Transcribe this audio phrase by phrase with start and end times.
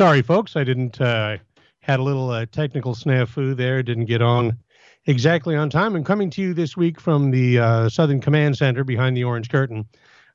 [0.00, 0.98] Sorry, folks, I didn't.
[0.98, 1.36] Uh,
[1.80, 3.82] had a little uh, technical snafu there.
[3.82, 4.56] Didn't get on
[5.04, 5.94] exactly on time.
[5.94, 9.50] I'm coming to you this week from the uh, Southern Command Center behind the Orange
[9.50, 9.86] Curtain.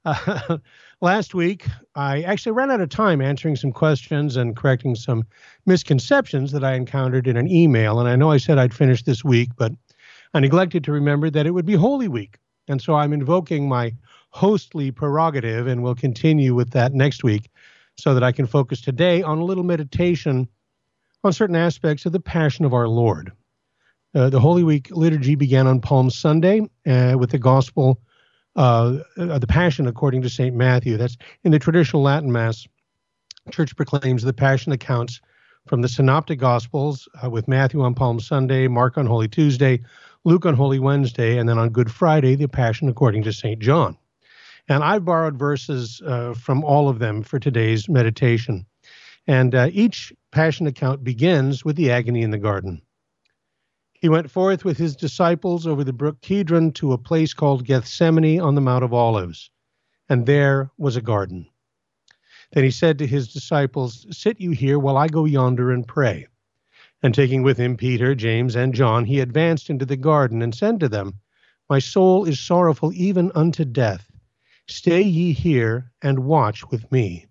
[0.06, 0.60] Uh,
[1.02, 1.66] last week,
[1.96, 5.26] I actually ran out of time answering some questions and correcting some
[5.66, 8.00] misconceptions that I encountered in an email.
[8.00, 9.72] And I know I said I'd finish this week, but
[10.36, 12.38] I neglected to remember that it would be Holy Week.
[12.68, 13.96] And so I'm invoking my
[14.30, 17.50] hostly prerogative and we'll continue with that next week
[17.98, 20.48] so that I can focus today on a little meditation
[21.24, 23.32] on certain aspects of the Passion of our Lord.
[24.14, 28.00] Uh, the Holy Week liturgy began on Palm Sunday uh, with the Gospel,
[28.56, 30.56] uh, the Passion according to St.
[30.56, 30.98] Matthew.
[30.98, 32.68] That's in the traditional Latin Mass.
[33.52, 35.20] Church proclaims the Passion accounts
[35.68, 39.82] from the Synoptic Gospels, uh, with Matthew on Palm Sunday, Mark on Holy Tuesday,
[40.24, 43.60] Luke on Holy Wednesday, and then on Good Friday, the Passion according to St.
[43.60, 43.98] John.
[44.68, 48.66] And I've borrowed verses uh, from all of them for today's meditation.
[49.28, 52.82] And uh, each passion account begins with the agony in the garden.
[53.94, 58.40] He went forth with his disciples over the brook Kidron to a place called Gethsemane
[58.40, 59.50] on the Mount of Olives,
[60.10, 61.48] and there was a garden.
[62.52, 66.28] Then he said to his disciples, Sit you here while I go yonder and pray.
[67.02, 70.80] And taking with him Peter, James, and John, he advanced into the garden and said
[70.80, 71.20] to them,
[71.70, 74.12] My soul is sorrowful even unto death.
[74.68, 77.28] Stay ye here and watch with me.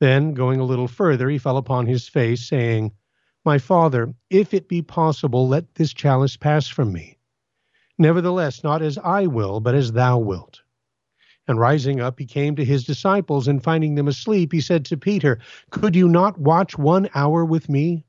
[0.00, 2.92] Then, going a little further, he fell upon his face, saying,
[3.44, 7.18] My Father, if it be possible, let this chalice pass from me.
[7.98, 10.60] Nevertheless, not as I will, but as thou wilt.
[11.48, 14.96] And rising up, he came to his disciples, and finding them asleep, he said to
[14.96, 15.38] Peter,
[15.70, 18.04] Could you not watch one hour with me?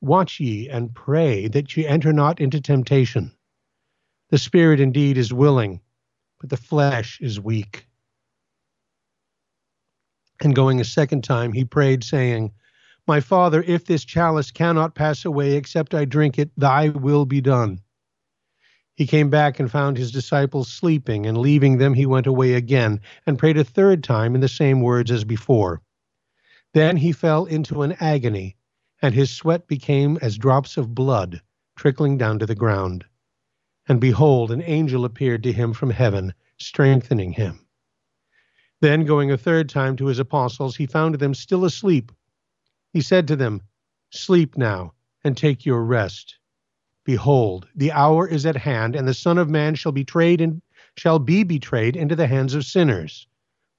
[0.00, 3.32] Watch ye and pray that ye enter not into temptation.
[4.30, 5.80] The spirit indeed is willing,
[6.42, 7.86] but the flesh is weak.
[10.42, 12.50] And going a second time, he prayed, saying,
[13.06, 17.40] My Father, if this chalice cannot pass away except I drink it, thy will be
[17.40, 17.80] done.
[18.96, 23.00] He came back and found his disciples sleeping, and leaving them, he went away again
[23.24, 25.80] and prayed a third time in the same words as before.
[26.74, 28.56] Then he fell into an agony,
[29.00, 31.40] and his sweat became as drops of blood
[31.76, 33.04] trickling down to the ground.
[33.88, 37.66] And behold, an angel appeared to him from heaven, strengthening him.
[38.80, 42.10] Then, going a third time to his apostles, he found them still asleep.
[42.92, 43.62] He said to them,
[44.10, 46.38] Sleep now, and take your rest.
[47.04, 50.62] Behold, the hour is at hand, and the Son of Man shall betrayed and
[50.96, 53.28] shall be betrayed into the hands of sinners.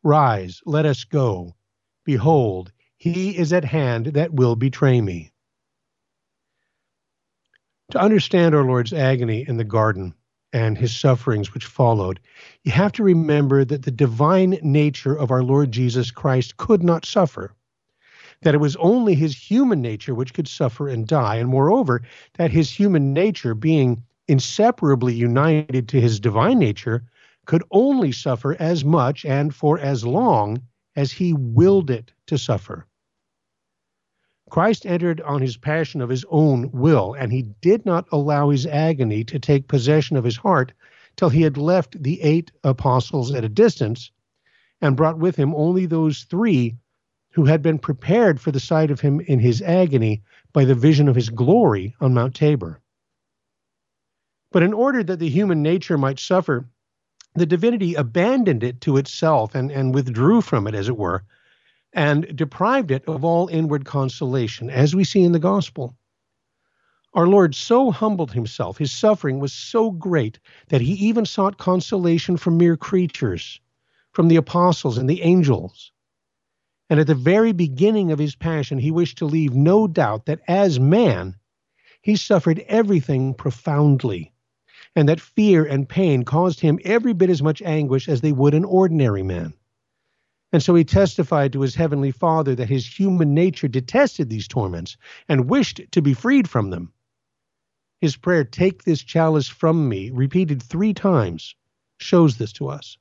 [0.04, 1.56] Rise, let us go.
[2.06, 5.33] Behold, he is at hand that will betray me.
[7.94, 10.16] To understand our Lord's agony in the garden,
[10.52, 12.20] and his sufferings which followed,
[12.64, 17.06] you have to remember that the divine nature of our Lord Jesus Christ could not
[17.06, 17.54] suffer.
[18.42, 22.02] That it was only his human nature which could suffer and die, and moreover,
[22.34, 27.04] that his human nature, being inseparably united to his divine nature,
[27.46, 30.64] could only suffer as much and for as long
[30.96, 32.88] as he willed it to suffer.
[34.54, 38.68] Christ entered on his passion of his own will, and he did not allow his
[38.68, 40.74] agony to take possession of his heart
[41.16, 44.12] till he had left the eight apostles at a distance
[44.80, 46.78] and brought with him only those three
[47.32, 50.22] who had been prepared for the sight of him in his agony
[50.54, 52.80] by the vision of his glory on Mount Tabor.
[54.52, 56.70] But in order that the human nature might suffer,
[57.34, 61.24] the divinity abandoned it to itself and, and withdrew from it, as it were,
[61.94, 65.96] and deprived it of all inward consolation, as we see in the gospel.
[67.14, 70.40] Our Lord so humbled himself, his suffering was so great
[70.70, 73.60] that he even sought consolation from mere creatures,
[74.12, 75.92] from the apostles and the angels.
[76.90, 80.42] And at the very beginning of his passion, he wished to leave no doubt that
[80.48, 81.36] as man,
[82.02, 84.34] he suffered everything profoundly,
[84.96, 88.54] and that fear and pain caused him every bit as much anguish as they would
[88.54, 89.54] an ordinary man.
[90.54, 94.98] And so he testified to his heavenly Father that his human nature detested these torments
[95.28, 96.94] and wished to be freed from them.
[98.00, 101.56] His prayer, Take this chalice from me, repeated three times,
[101.98, 102.98] shows this to us.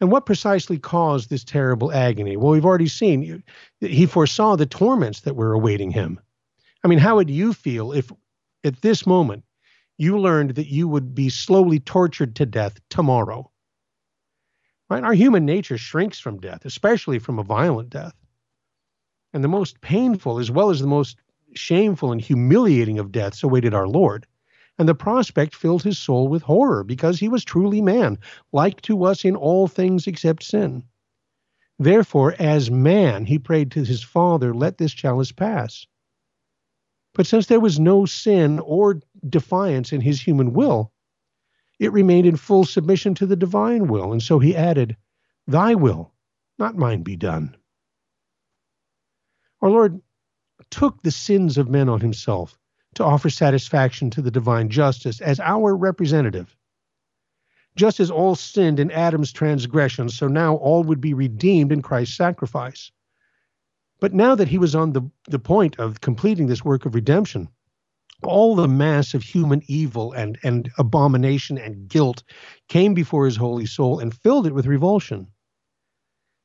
[0.00, 2.36] And what precisely caused this terrible agony?
[2.36, 3.42] Well, we've already seen
[3.80, 6.20] he foresaw the torments that were awaiting him.
[6.84, 8.12] I mean, how would you feel if
[8.62, 9.42] at this moment
[9.98, 13.50] you learned that you would be slowly tortured to death tomorrow?
[14.90, 15.04] Right?
[15.04, 18.14] Our human nature shrinks from death, especially from a violent death.
[19.32, 21.16] And the most painful, as well as the most
[21.54, 24.26] shameful and humiliating of deaths, awaited our Lord.
[24.78, 28.18] And the prospect filled his soul with horror because he was truly man,
[28.52, 30.82] like to us in all things except sin.
[31.78, 35.86] Therefore, as man, he prayed to his Father, Let this chalice pass.
[37.14, 40.92] But since there was no sin or defiance in his human will,
[41.80, 44.12] it remained in full submission to the divine will.
[44.12, 44.96] And so he added,
[45.46, 46.12] Thy will,
[46.58, 47.56] not mine, be done.
[49.62, 50.00] Our Lord
[50.70, 52.58] took the sins of men on himself
[52.94, 56.54] to offer satisfaction to the divine justice as our representative.
[57.76, 62.16] Just as all sinned in Adam's transgression, so now all would be redeemed in Christ's
[62.16, 62.92] sacrifice.
[64.00, 67.48] But now that he was on the, the point of completing this work of redemption,
[68.22, 72.22] all the mass of human evil and, and abomination and guilt
[72.68, 75.26] came before his holy soul and filled it with revulsion.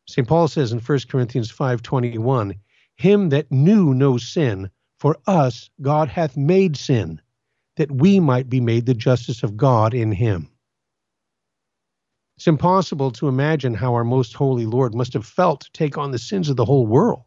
[0.08, 0.28] St.
[0.28, 2.56] Paul says in 1 Corinthians 5:21,
[2.96, 4.70] him that knew no sin,
[5.00, 7.22] for us God hath made sin,
[7.76, 10.50] that we might be made the justice of God in him.
[12.38, 16.12] It's impossible to imagine how our most holy Lord must have felt to take on
[16.12, 17.24] the sins of the whole world.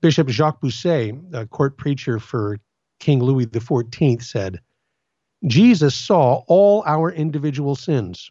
[0.00, 2.58] Bishop Jacques Bossuet, a court preacher for
[2.98, 4.60] King Louis XIV, said,
[5.46, 8.30] Jesus saw all our individual sins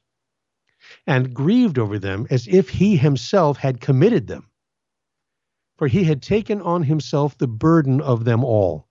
[1.07, 4.50] and grieved over them as if he himself had committed them
[5.77, 8.88] for he had taken on himself the burden of them all.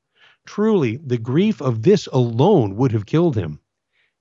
[0.47, 3.61] Truly, the grief of this alone would have killed him,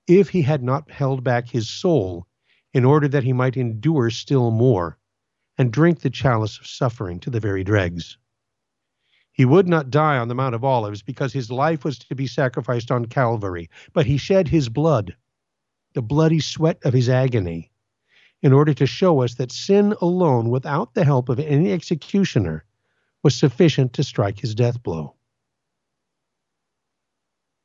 [0.07, 2.25] if he had not held back his soul,
[2.73, 4.97] in order that he might endure still more,
[5.57, 8.17] and drink the chalice of suffering to the very dregs.
[9.33, 12.27] He would not die on the Mount of Olives because his life was to be
[12.27, 15.15] sacrificed on Calvary, but he shed his blood,
[15.93, 17.71] the bloody sweat of his agony,
[18.41, 22.63] in order to show us that sin alone, without the help of any executioner,
[23.23, 25.15] was sufficient to strike his death blow.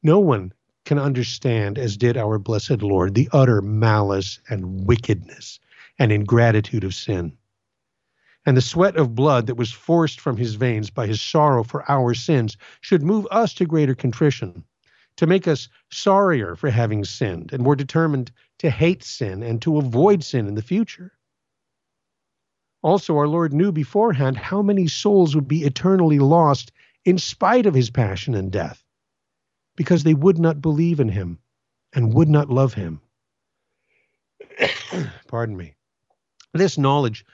[0.02, 0.52] No one
[0.84, 5.60] can understand, as did our blessed Lord, the utter malice and wickedness
[5.98, 7.37] and ingratitude of sin.
[8.48, 11.84] And the sweat of blood that was forced from his veins by his sorrow for
[11.86, 14.64] our sins should move us to greater contrition
[15.18, 19.76] to make us sorrier for having sinned and more determined to hate sin and to
[19.76, 21.12] avoid sin in the future.
[22.80, 26.72] Also, our Lord knew beforehand how many souls would be eternally lost
[27.04, 28.82] in spite of his passion and death,
[29.76, 31.38] because they would not believe in him
[31.92, 33.02] and would not love him.
[35.28, 35.74] Pardon me.
[36.54, 37.26] This knowledge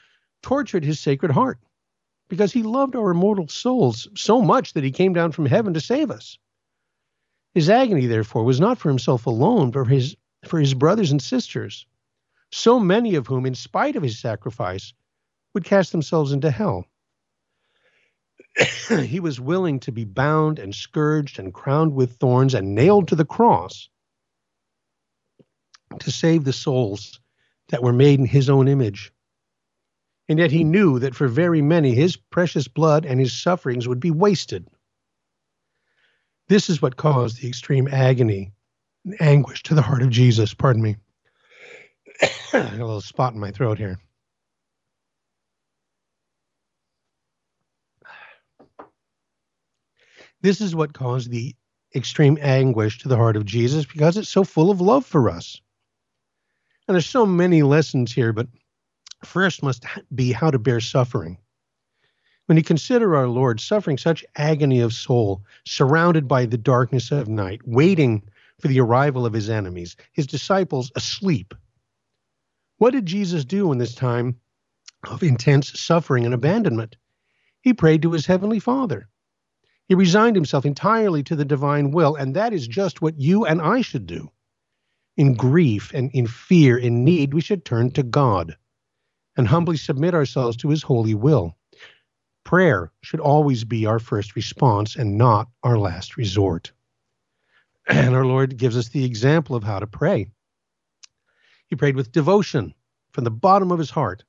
[0.45, 1.59] tortured his sacred heart
[2.29, 5.81] because he loved our mortal souls so much that he came down from heaven to
[5.81, 6.39] save us.
[7.55, 11.23] His agony, therefore, was not for himself alone, but for his, for his brothers and
[11.23, 11.87] sisters,
[12.53, 14.93] so many of whom, in spite of his sacrifice,
[15.55, 16.85] would cast themselves into hell.
[19.03, 23.17] he was willing to be bound and scourged and crowned with thorns and nailed to
[23.17, 23.89] the cross
[26.01, 27.19] to save the souls
[27.69, 29.14] that were made in his own image.
[30.29, 34.01] And yet he knew that for very many his precious blood and his sufferings would
[34.01, 34.67] be wasted.
[36.49, 38.53] This is what caused the extreme agony
[39.05, 40.55] and anguish to the heart of Jesus.
[40.55, 40.97] Pardon me.
[42.53, 43.99] a little spot in my throat here.
[50.41, 51.55] This is what caused the
[51.95, 55.61] extreme anguish to the heart of Jesus because it's so full of love for us.
[56.87, 58.49] And there's so many lessons here, but
[59.27, 61.39] first must be how to bear suffering.
[62.47, 67.27] When you consider our Lord suffering such agony of soul, surrounded by the darkness of
[67.27, 68.23] night, waiting
[68.61, 71.55] for the arrival of his enemies, his disciples asleep,
[72.77, 74.41] what did Jesus do in this time
[75.09, 76.97] of intense suffering and abandonment?
[77.63, 79.09] He prayed to his heavenly Father.
[79.87, 83.63] He resigned himself entirely to the divine will, and that is just what you and
[83.63, 84.31] I should do.
[85.17, 88.57] In grief and in fear, in need, we should turn to God
[89.37, 91.57] and humbly submit ourselves to his holy will.
[92.45, 96.73] Prayer should always be our first response and not our last resort.
[97.87, 100.29] And our Lord gives us the example of how to pray.
[101.67, 102.75] He prayed with devotion
[103.13, 104.25] from the bottom of his heart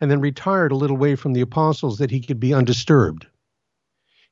[0.00, 3.26] and then retired a little way from the apostles that he could be undisturbed.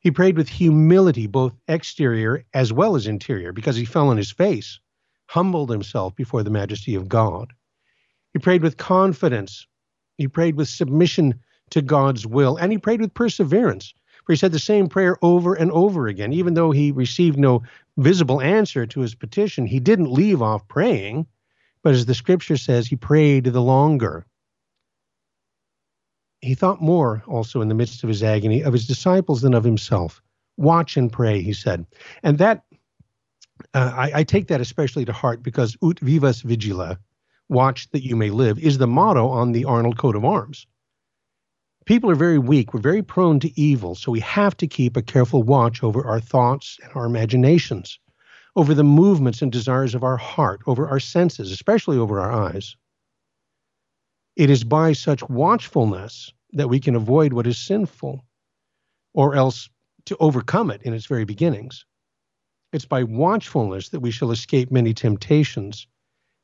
[0.00, 4.30] He prayed with humility, both exterior as well as interior, because he fell on his
[4.30, 4.78] face,
[5.26, 7.52] humbled himself before the majesty of God.
[8.32, 9.66] He prayed with confidence.
[10.18, 12.56] He prayed with submission to God's will.
[12.56, 13.92] And he prayed with perseverance,
[14.24, 16.32] for he said the same prayer over and over again.
[16.32, 17.62] Even though he received no
[17.96, 21.26] visible answer to his petition, he didn't leave off praying.
[21.82, 24.26] But as the scripture says, he prayed the longer.
[26.40, 29.64] He thought more also in the midst of his agony of his disciples than of
[29.64, 30.22] himself.
[30.56, 31.86] Watch and pray, he said.
[32.22, 32.64] And that,
[33.74, 36.98] uh, I, I take that especially to heart because ut vivas vigila,
[37.48, 40.66] watch that you may live, is the motto on the Arnold coat of arms.
[41.84, 42.74] People are very weak.
[42.74, 43.94] We're very prone to evil.
[43.94, 47.98] So we have to keep a careful watch over our thoughts and our imaginations,
[48.56, 52.74] over the movements and desires of our heart, over our senses, especially over our eyes.
[54.34, 58.24] It is by such watchfulness that we can avoid what is sinful,
[59.14, 59.70] or else
[60.06, 61.84] to overcome it in its very beginnings.
[62.72, 65.86] It's by watchfulness that we shall escape many temptations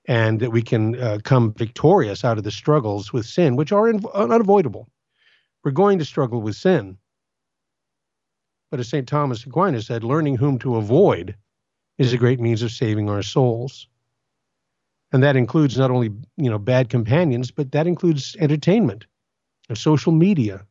[0.06, 3.88] and that we can uh, come victorious out of the struggles with sin, which are
[3.88, 4.88] in, unavoidable.
[5.62, 6.98] We're going to struggle with sin.
[8.70, 9.06] But as St.
[9.06, 11.36] Thomas Aquinas said, learning whom to avoid
[11.98, 13.86] is a great means of saving our souls.
[15.12, 19.06] And that includes not only, you know, bad companions, but that includes entertainment
[19.68, 20.66] and social media.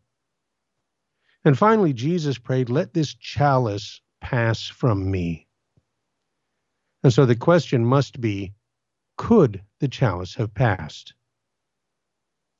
[1.45, 5.47] And finally, Jesus prayed, Let this chalice pass from me.
[7.03, 8.53] And so the question must be
[9.21, 11.13] could the chalice have passed?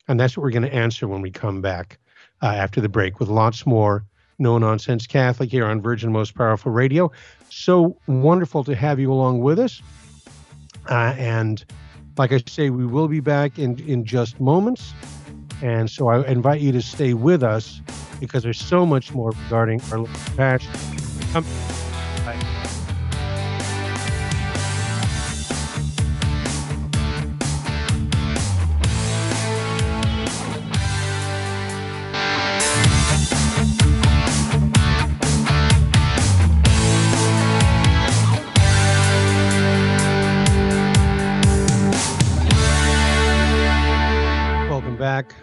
[0.08, 1.98] And that's what we're going to answer when we come back
[2.44, 4.06] uh, after the break with lots more
[4.38, 7.12] No Nonsense Catholic here on Virgin Most Powerful Radio.
[7.50, 9.82] So wonderful to have you along with us.
[10.88, 11.66] Uh, and
[12.20, 14.94] like I say, we will be back in, in just moments.
[15.64, 17.82] And so I invite you to stay with us
[18.20, 20.06] because there's so much more regarding our
[20.38, 20.70] passion.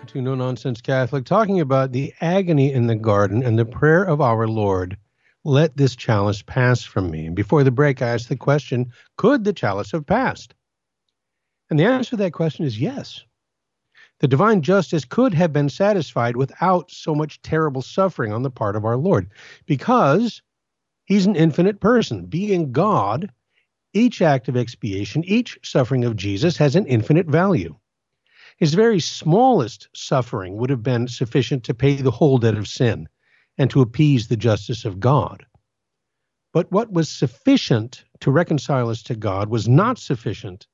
[0.08, 4.20] To No Nonsense Catholic, talking about the agony in the garden and the prayer of
[4.20, 4.96] our Lord,
[5.44, 7.26] let this chalice pass from me.
[7.26, 10.54] And before the break, I asked the question, could the chalice have passed?
[11.68, 13.22] And the answer to that question is yes.
[14.20, 18.76] The divine justice could have been satisfied without so much terrible suffering on the part
[18.76, 19.30] of our Lord,
[19.66, 20.40] because
[21.04, 22.24] he's an infinite person.
[22.24, 23.30] Being God,
[23.92, 27.76] each act of expiation, each suffering of Jesus has an infinite value.
[28.58, 33.08] His very smallest suffering would have been sufficient to pay the whole debt of sin
[33.56, 35.46] and to appease the justice of God.
[36.52, 40.66] But what was sufficient to reconcile us to God was not sufficient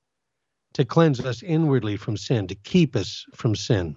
[0.72, 3.96] to cleanse us inwardly from sin, to keep us from sin.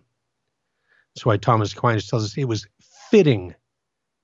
[1.15, 2.67] That's why Thomas Aquinas tells us it was
[3.09, 3.55] fitting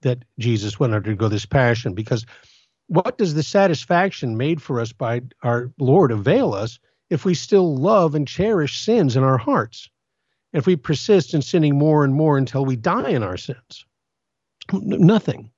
[0.01, 2.25] that Jesus went undergo this passion, because
[2.88, 6.79] what does the satisfaction made for us by our Lord avail us
[7.13, 9.88] if we still love and cherish sins in our hearts,
[10.51, 13.86] if we persist in sinning more and more until we die in our sins?
[14.74, 15.51] Nothing.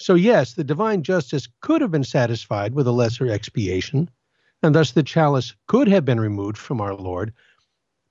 [0.00, 4.08] So, yes, the divine justice could have been satisfied with a lesser expiation,
[4.62, 7.34] and thus the chalice could have been removed from our Lord.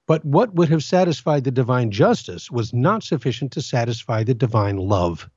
[0.06, 4.78] But what would have satisfied the divine justice was not sufficient to satisfy the divine
[4.78, 5.28] love,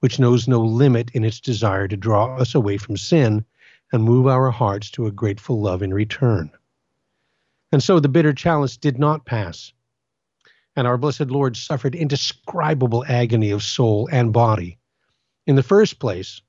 [0.00, 3.46] which knows no limit in its desire to draw us away from sin
[3.94, 6.50] and move our hearts to a grateful love in return.
[7.70, 9.72] And so the bitter chalice did not pass.
[10.74, 14.78] And our blessed Lord suffered indescribable agony of soul and body.
[15.46, 16.42] In the first place,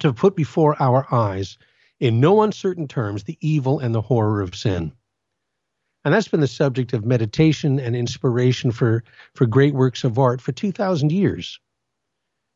[0.00, 1.56] to put before our eyes,
[1.98, 4.92] in no uncertain terms, the evil and the horror of sin.
[6.04, 9.02] And that's been the subject of meditation and inspiration for,
[9.34, 11.58] for great works of art for 2,000 years.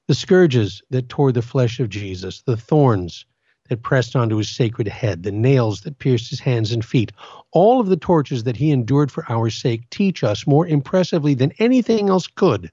[0.09, 3.25] The scourges that tore the flesh of Jesus, the thorns
[3.69, 7.13] that pressed onto his sacred head, the nails that pierced his hands and feet,
[7.53, 11.53] all of the tortures that he endured for our sake teach us more impressively than
[11.59, 12.71] anything else could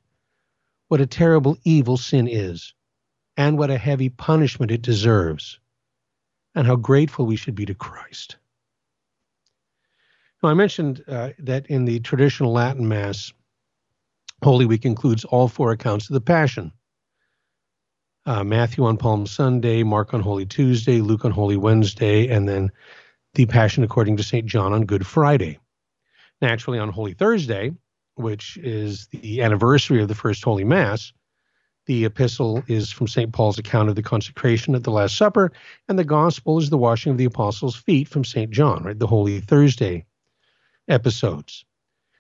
[0.94, 2.74] what a terrible evil sin is,
[3.36, 5.60] and what a heavy punishment it deserves,
[6.54, 8.38] and how grateful we should be to Christ.
[10.44, 13.34] Now, I mentioned uh, that in the traditional Latin Mass,
[14.44, 16.72] Holy Week includes all four accounts of the Passion
[18.26, 22.72] uh, Matthew on Palm Sunday, Mark on Holy Tuesday, Luke on Holy Wednesday, and then
[23.34, 24.46] the Passion according to St.
[24.46, 25.60] John on Good Friday.
[26.42, 27.72] Naturally, on Holy Thursday,
[28.16, 31.14] which is the anniversary of the first Holy Mass,
[31.86, 33.34] the epistle is from St.
[33.34, 35.52] Paul's account of the consecration at the Last Supper,
[35.90, 38.52] and the gospel is the washing of the apostles' feet from St.
[38.52, 38.98] John, right?
[38.98, 40.06] The Holy Thursday
[40.88, 41.66] episodes.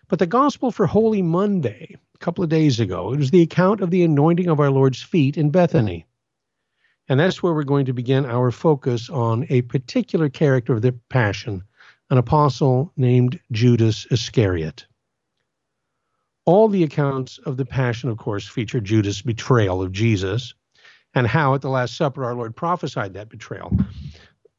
[0.10, 3.12] But the gospel for Holy Monday couple of days ago.
[3.12, 6.06] It was the account of the anointing of our Lord's feet in Bethany.
[7.10, 10.94] And that's where we're going to begin our focus on a particular character of the
[11.10, 11.63] Passion,
[12.10, 14.86] an apostle named Judas Iscariot.
[16.46, 20.53] All the accounts of the Passion, of course, feature Judas' betrayal of Jesus
[21.13, 23.75] and how at the Last Supper our Lord prophesied that betrayal.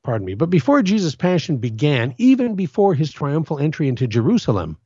[0.02, 0.35] Pardon me.
[0.35, 4.76] But before Jesus' Passion began, even before his triumphal entry into Jerusalem,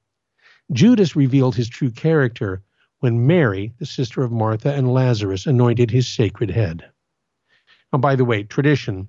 [0.71, 2.63] Judas revealed his true character
[3.01, 6.85] when Mary, the sister of Martha and Lazarus, anointed his sacred head.
[7.93, 9.09] Now, by the way, tradition,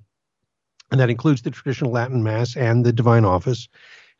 [0.90, 3.68] and that includes the traditional Latin Mass and the Divine Office,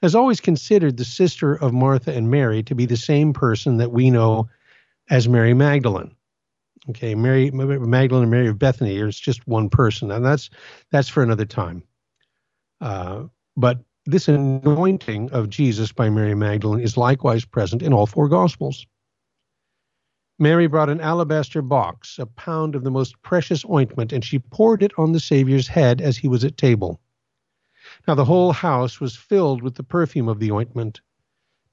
[0.02, 3.92] has always considered the sister of Martha and Mary to be the same person that
[3.92, 4.48] we know
[5.10, 6.14] as Mary Magdalene.
[6.88, 10.48] Okay, Mary Magdalene and Mary of Bethany is just one person, and that's
[10.90, 11.82] that's for another time.
[12.80, 13.24] Uh,
[13.56, 18.86] but this anointing of Jesus by Mary Magdalene is likewise present in all four Gospels.
[20.42, 24.82] Mary brought an alabaster box, a pound of the most precious ointment, and she poured
[24.82, 26.98] it on the Saviour's head as he was at table.
[28.08, 31.02] Now the whole house was filled with the perfume of the ointment.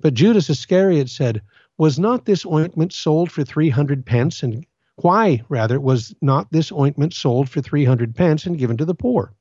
[0.01, 1.41] But Judas Iscariot said,
[1.77, 4.43] Was not this ointment sold for three hundred pence?
[4.43, 4.65] And
[4.97, 8.93] why, rather, was not this ointment sold for three hundred pence and given to the
[8.93, 9.33] poor?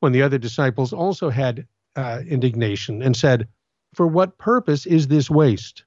[0.00, 3.46] When the other disciples also had uh, indignation and said,
[3.92, 5.84] For what purpose is this waste?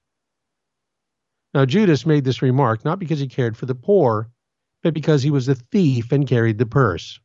[1.58, 4.30] Now Judas made this remark not because he cared for the poor,
[4.84, 7.20] but because he was a thief and carried the purse.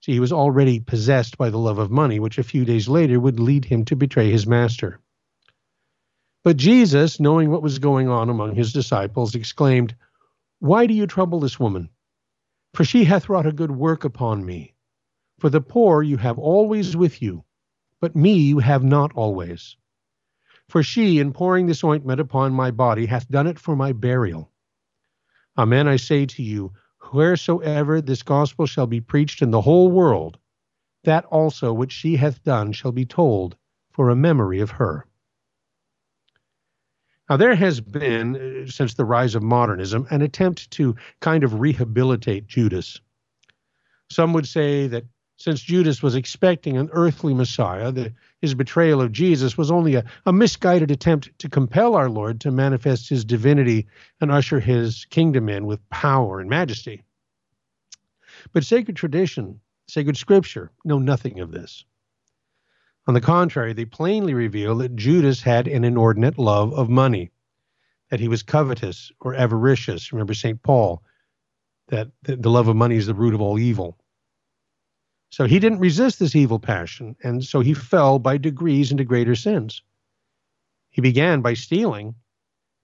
[0.00, 3.20] See, he was already possessed by the love of money, which a few days later
[3.20, 5.00] would lead him to betray his master.
[6.44, 9.94] But Jesus, knowing what was going on among his disciples, exclaimed,
[10.60, 11.90] Why do you trouble this woman?
[12.72, 14.72] For she hath wrought a good work upon me.
[15.40, 17.44] For the poor you have always with you,
[18.00, 19.76] but me you have not always.
[20.68, 24.50] For she, in pouring this ointment upon my body, hath done it for my burial.
[25.56, 26.72] Amen, I say to you,
[27.12, 30.38] wheresoever this gospel shall be preached in the whole world,
[31.04, 33.56] that also which she hath done shall be told
[33.92, 35.06] for a memory of her.
[37.30, 41.60] Now, there has been, uh, since the rise of modernism, an attempt to kind of
[41.60, 43.00] rehabilitate Judas.
[44.10, 45.04] Some would say that
[45.36, 50.04] since Judas was expecting an earthly Messiah, the, his betrayal of Jesus was only a,
[50.26, 53.86] a misguided attempt to compel our Lord to manifest his divinity
[54.20, 57.02] and usher his kingdom in with power and majesty.
[58.52, 61.84] But sacred tradition, sacred scripture, know nothing of this.
[63.06, 67.30] On the contrary, they plainly reveal that Judas had an inordinate love of money,
[68.10, 70.12] that he was covetous or avaricious.
[70.12, 70.62] Remember St.
[70.62, 71.02] Paul,
[71.88, 73.96] that the love of money is the root of all evil.
[75.30, 79.34] So he didn't resist this evil passion, and so he fell by degrees into greater
[79.34, 79.82] sins.
[80.90, 82.14] He began by stealing,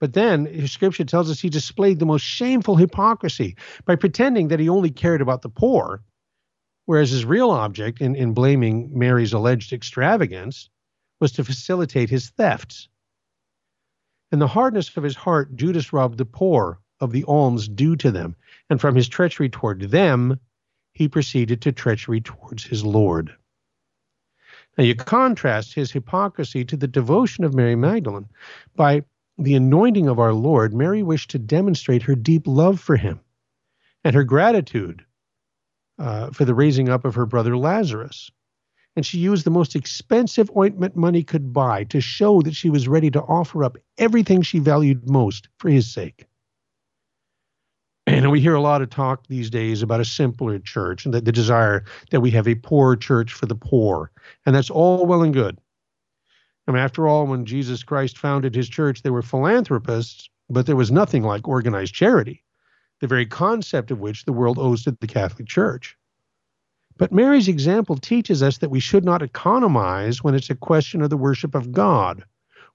[0.01, 4.69] but then scripture tells us he displayed the most shameful hypocrisy by pretending that he
[4.69, 6.03] only cared about the poor,
[6.85, 10.69] whereas his real object in, in blaming Mary's alleged extravagance
[11.21, 12.89] was to facilitate his thefts.
[14.33, 18.11] In the hardness of his heart, Judas robbed the poor of the alms due to
[18.11, 18.35] them,
[18.69, 20.41] and from his treachery toward them,
[20.93, 23.35] he proceeded to treachery towards his Lord.
[24.77, 28.29] Now you contrast his hypocrisy to the devotion of Mary Magdalene.
[28.75, 29.05] By
[29.39, 33.21] the anointing of our Lord, Mary wished to demonstrate her deep love for him
[34.05, 35.05] and her gratitude
[35.99, 38.31] uh, for the raising up of her brother Lazarus.
[38.95, 42.89] And she used the most expensive ointment money could buy to show that she was
[42.89, 46.27] ready to offer up everything she valued most for his sake.
[48.07, 51.21] And we hear a lot of talk these days about a simpler church and the,
[51.21, 54.11] the desire that we have a poor church for the poor.
[54.45, 55.59] And that's all well and good.
[56.67, 60.77] I mean, after all, when Jesus Christ founded his church, they were philanthropists, but there
[60.77, 62.43] was nothing like organized charity,
[63.01, 65.97] the very concept of which the world owes to the Catholic Church.
[66.99, 71.11] But Mary's example teaches us that we should not economize when it's a question of
[71.11, 72.25] the worship of God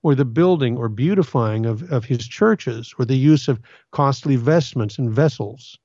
[0.04, 3.60] or the building or beautifying of, of his churches, or the use of
[3.92, 5.78] costly vestments and vessels.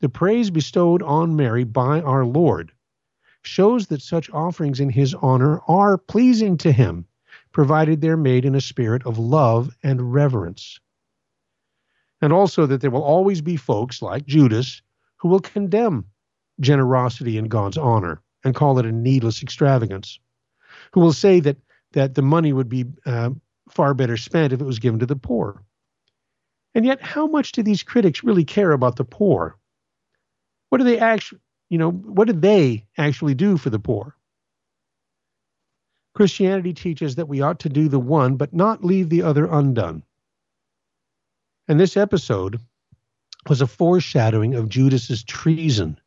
[0.00, 2.72] The praise bestowed on Mary by our Lord
[3.42, 7.06] shows that such offerings in his honor are pleasing to him,
[7.52, 10.80] provided they're made in a spirit of love and reverence.
[12.20, 14.82] And also that there will always be folks like Judas
[15.16, 16.06] who will condemn
[16.60, 20.18] generosity in God's honor and call it a needless extravagance,
[20.92, 21.56] who will say that
[21.92, 23.30] that the money would be uh,
[23.68, 25.62] far better spent if it was given to the poor.
[26.74, 29.56] And yet, how much do these critics really care about the poor?
[30.68, 34.16] What do they actually, you know, what do they actually do for the poor?
[36.14, 40.02] Christianity teaches that we ought to do the one, but not leave the other undone.
[41.68, 42.60] And this episode
[43.48, 45.98] was a foreshadowing of Judas's treason,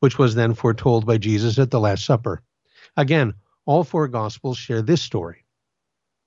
[0.00, 2.42] which was then foretold by Jesus at the Last Supper.
[2.96, 3.34] Again,
[3.70, 5.44] all four Gospels share this story.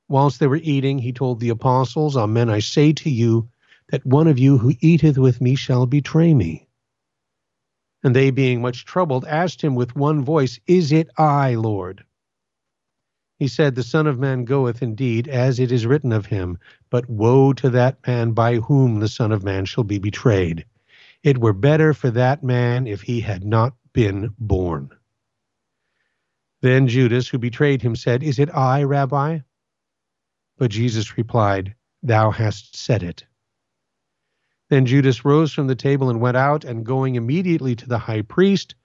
[0.08, 3.50] Whilst they were eating, he told the apostles, Amen, I say to you,
[3.90, 6.70] that one of you who eateth with me shall betray me.
[8.02, 12.06] And they, being much troubled, asked him with one voice, Is it I, Lord?
[13.40, 17.10] He said, The Son of Man goeth indeed as it is written of him, but
[17.10, 20.64] woe to that man by whom the Son of Man shall be betrayed.
[21.24, 24.92] It were better for that man if he had not been born.
[26.64, 29.40] Then Judas, who betrayed him, said, Is it I, Rabbi?
[30.58, 33.26] But Jesus replied, Thou hast said it.
[34.70, 38.22] Then Judas rose from the table and went out, and going immediately to the high
[38.22, 38.76] priest,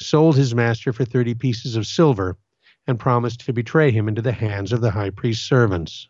[0.00, 2.36] sold his master for thirty pieces of silver
[2.88, 6.08] and promised to betray him into the hands of the high priest's servants.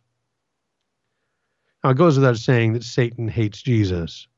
[1.85, 4.29] Now, it goes without saying that Satan hates Jesus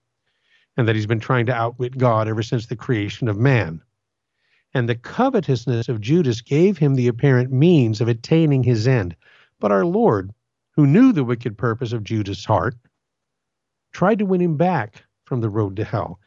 [0.76, 3.80] and that he's been trying to outwit God ever since the creation of man.
[4.72, 9.16] And the covetousness of Judas gave him the apparent means of attaining his end.
[9.58, 10.32] But our Lord,
[10.76, 12.76] who knew the wicked purpose of Judas' heart,
[13.92, 16.20] tried to win him back from the road to hell.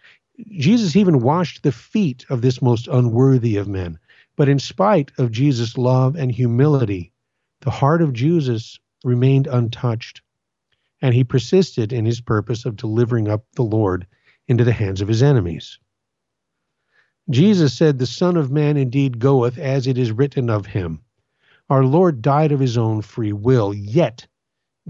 [0.57, 3.99] Jesus even washed the feet of this most unworthy of men,
[4.35, 7.13] but in spite of Jesus' love and humility,
[7.61, 10.21] the heart of Jesus remained untouched,
[11.01, 14.05] and he persisted in his purpose of delivering up the Lord
[14.47, 15.79] into the hands of his enemies.
[17.29, 21.01] Jesus said, The Son of Man indeed goeth as it is written of him.
[21.69, 24.27] Our Lord died of his own free will, yet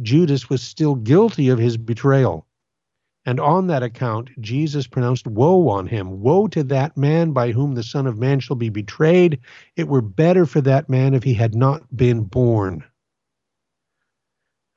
[0.01, 2.47] Judas was still guilty of his betrayal.
[3.25, 6.19] And on that account, Jesus pronounced woe on him.
[6.21, 9.39] Woe to that man by whom the Son of Man shall be betrayed.
[9.77, 12.83] It were better for that man if he had not been born.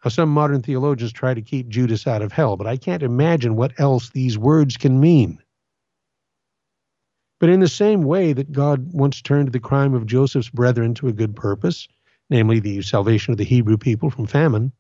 [0.05, 3.57] Now, some modern theologians try to keep Judas out of hell, but I can't imagine
[3.57, 5.43] what else these words can mean.
[7.39, 11.09] But in the same way that God once turned the crime of Joseph's brethren to
[11.09, 11.87] a good purpose,
[12.31, 14.73] namely the salvation of the Hebrew people from famine,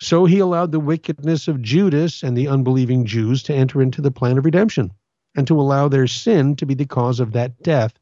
[0.00, 4.12] so he allowed the wickedness of Judas and the unbelieving Jews to enter into the
[4.12, 4.92] plan of redemption
[5.36, 7.98] and to allow their sin to be the cause of that death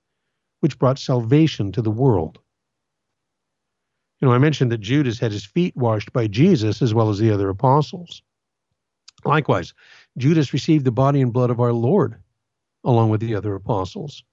[0.61, 2.39] which brought salvation to the world.
[4.21, 7.19] You know, I mentioned that Judas had his feet washed by Jesus as well as
[7.19, 8.23] the other apostles.
[9.25, 9.73] Likewise,
[10.19, 12.17] Judas received the body and blood of our Lord
[12.87, 14.25] along with the other apostles.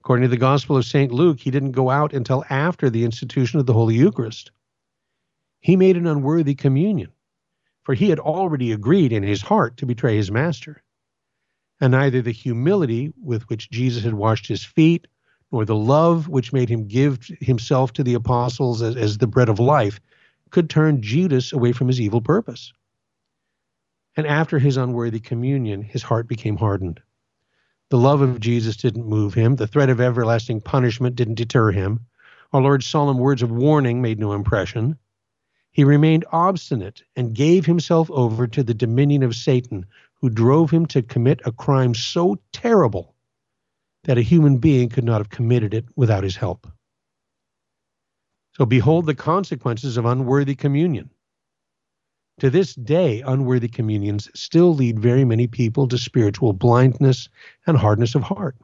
[0.00, 1.10] According to the Gospel of St.
[1.10, 4.52] Luke, he didn't go out until after the institution of the Holy Eucharist
[5.64, 7.10] he made an unworthy communion,
[7.84, 10.82] for he had already agreed in his heart to betray his master.
[11.80, 15.06] And neither the humility with which Jesus had washed his feet,
[15.50, 19.48] nor the love which made him give himself to the apostles as, as the bread
[19.48, 20.00] of life,
[20.50, 22.74] could turn Judas away from his evil purpose.
[24.18, 27.00] And after his unworthy communion, his heart became hardened.
[27.90, 29.56] The love of Jesus didn't move him.
[29.56, 32.06] The threat of everlasting punishment didn't deter him.
[32.52, 34.98] Our Lord's solemn words of warning made no impression.
[35.70, 39.86] He remained obstinate and gave himself over to the dominion of Satan,
[40.20, 43.14] who drove him to commit a crime so terrible
[44.04, 46.66] that a human being could not have committed it without his help.
[48.52, 51.10] So behold the consequences of unworthy communion.
[52.40, 57.28] To this day, unworthy communions still lead very many people to spiritual blindness
[57.66, 58.56] and hardness of heart.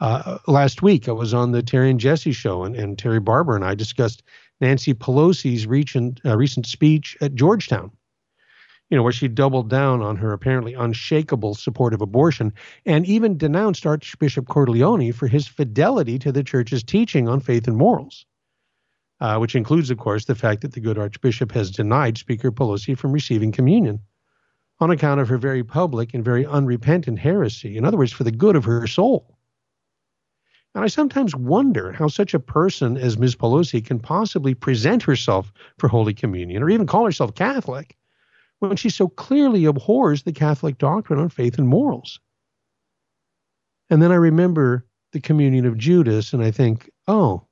[0.00, 3.56] Uh, last week, I was on the Terry and Jesse show, and, and Terry Barber
[3.56, 4.22] and I discussed
[4.60, 7.90] Nancy Pelosi's recent, uh, recent speech at Georgetown,
[8.90, 12.52] you know, where she doubled down on her apparently unshakable support of abortion
[12.84, 17.76] and even denounced Archbishop Cordileone for his fidelity to the church's teaching on faith and
[17.76, 18.26] morals,
[19.20, 22.96] uh, which includes, of course, the fact that the good Archbishop has denied Speaker Pelosi
[22.96, 24.00] from receiving communion
[24.80, 27.76] on account of her very public and very unrepentant heresy.
[27.76, 29.36] In other words, for the good of her soul.
[30.74, 33.34] And I sometimes wonder how such a person as Ms.
[33.34, 37.96] Pelosi can possibly present herself for Holy Communion or even call herself Catholic
[38.60, 42.20] when she so clearly abhors the Catholic doctrine on faith and morals.
[43.90, 47.46] And then I remember the communion of Judas and I think, oh,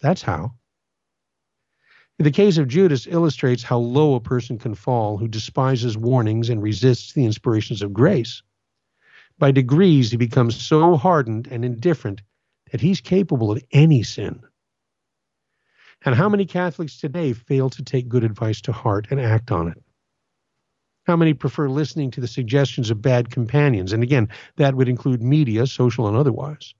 [0.00, 0.55] that's how.
[2.18, 6.62] The case of Judas illustrates how low a person can fall who despises warnings and
[6.62, 8.42] resists the inspirations of grace.
[9.38, 12.22] By degrees, he becomes so hardened and indifferent
[12.72, 14.40] that he's capable of any sin.
[16.06, 19.68] And how many Catholics today fail to take good advice to heart and act on
[19.68, 19.82] it?
[21.04, 23.92] How many prefer listening to the suggestions of bad companions?
[23.92, 26.74] And again, that would include media, social and otherwise,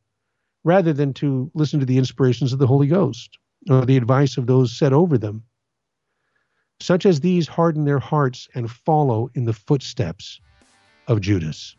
[0.65, 3.39] rather than to listen to the inspirations of the Holy Ghost
[3.69, 5.45] or the advice of those set over them.
[6.81, 10.41] Such as these harden their hearts and follow in the footsteps
[11.09, 11.75] of Judas.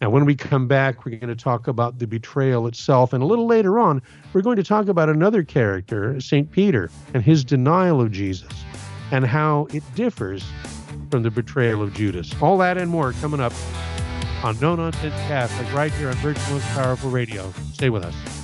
[0.00, 3.12] Now, when we come back, we're going to talk about the betrayal itself.
[3.12, 6.50] And a little later on, we're going to talk about another character, St.
[6.50, 8.52] Peter, and his denial of Jesus
[9.10, 10.44] and how it differs
[11.10, 12.34] from the betrayal of Judas.
[12.42, 13.52] All that and more coming up
[14.42, 17.52] on No Nonsense Catholic right here on Virgin Most Powerful Radio.
[17.72, 18.35] Stay with us.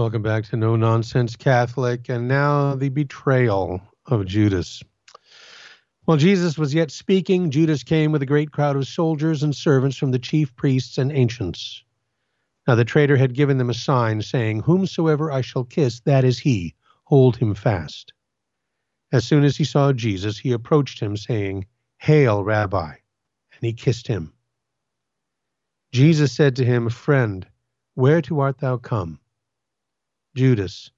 [0.00, 4.82] Welcome back to No Nonsense Catholic, and now the betrayal of Judas.
[6.06, 9.98] While Jesus was yet speaking, Judas came with a great crowd of soldiers and servants
[9.98, 11.84] from the chief priests and ancients.
[12.66, 16.38] Now the traitor had given them a sign, saying, Whomsoever I shall kiss, that is
[16.38, 18.14] he, hold him fast.
[19.12, 21.66] As soon as he saw Jesus, he approached him, saying,
[21.98, 24.32] Hail, Rabbi, and he kissed him.
[25.92, 27.46] Jesus said to him, Friend,
[27.94, 29.20] whereto art thou come?
[30.34, 30.90] Judas,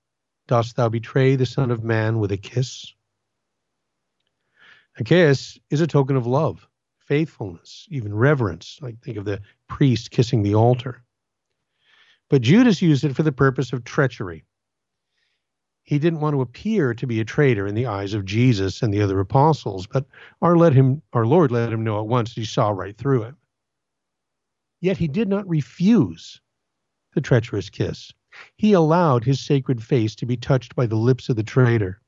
[0.46, 2.92] dost thou betray the Son of Man with a kiss?
[4.98, 6.68] A kiss is a token of love,
[6.98, 8.78] faithfulness, even reverence.
[8.82, 11.02] Like think of the priest kissing the altar.
[12.28, 14.44] But Judas used it for the purpose of treachery.
[15.82, 18.92] He didn't want to appear to be a traitor in the eyes of Jesus and
[18.92, 20.06] the other apostles, but
[20.40, 23.34] our let him our Lord let him know at once he saw right through it.
[24.80, 26.40] Yet he did not refuse
[27.14, 28.12] the treacherous kiss.
[28.56, 32.00] He allowed his sacred face to be touched by the lips of the traitor.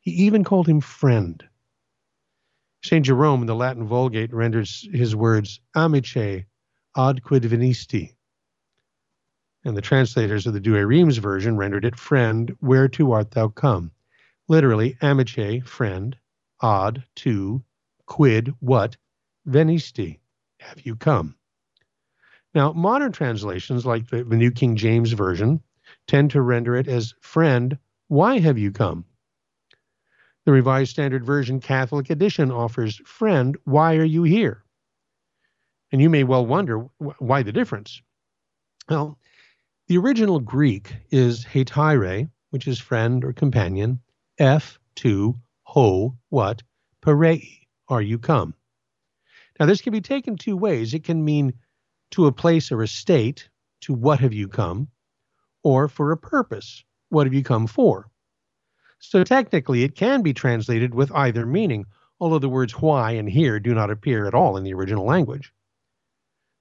[0.00, 1.42] He even called him friend.
[2.82, 3.04] St.
[3.04, 6.44] Jerome in the Latin Vulgate renders his words amice
[6.96, 8.14] ad quid venisti.
[9.64, 13.92] And the translators of the Douay Rheims version rendered it friend, whereto art thou come?
[14.46, 16.18] Literally, amice, friend,
[16.62, 17.64] ad, to,
[18.04, 18.98] quid, what,
[19.46, 20.20] venisti,
[20.60, 21.36] have you come?
[22.54, 25.60] Now, modern translations, like the, the New King James Version,
[26.06, 27.76] tend to render it as friend,
[28.08, 29.04] why have you come?
[30.44, 34.62] The Revised Standard Version Catholic Edition offers friend, why are you here?
[35.90, 36.86] And you may well wonder
[37.18, 38.02] why the difference.
[38.88, 39.18] Well,
[39.88, 44.00] the original Greek is hetaire, which is friend or companion,
[44.38, 46.62] eph, to, ho, what,
[47.02, 48.54] parei, are you come.
[49.58, 50.94] Now, this can be taken two ways.
[50.94, 51.54] It can mean
[52.14, 53.48] to a place or a state,
[53.82, 54.88] to what have you come,
[55.62, 58.08] or for a purpose, what have you come for.
[58.98, 61.86] So technically, it can be translated with either meaning,
[62.20, 65.52] although the words why and here do not appear at all in the original language.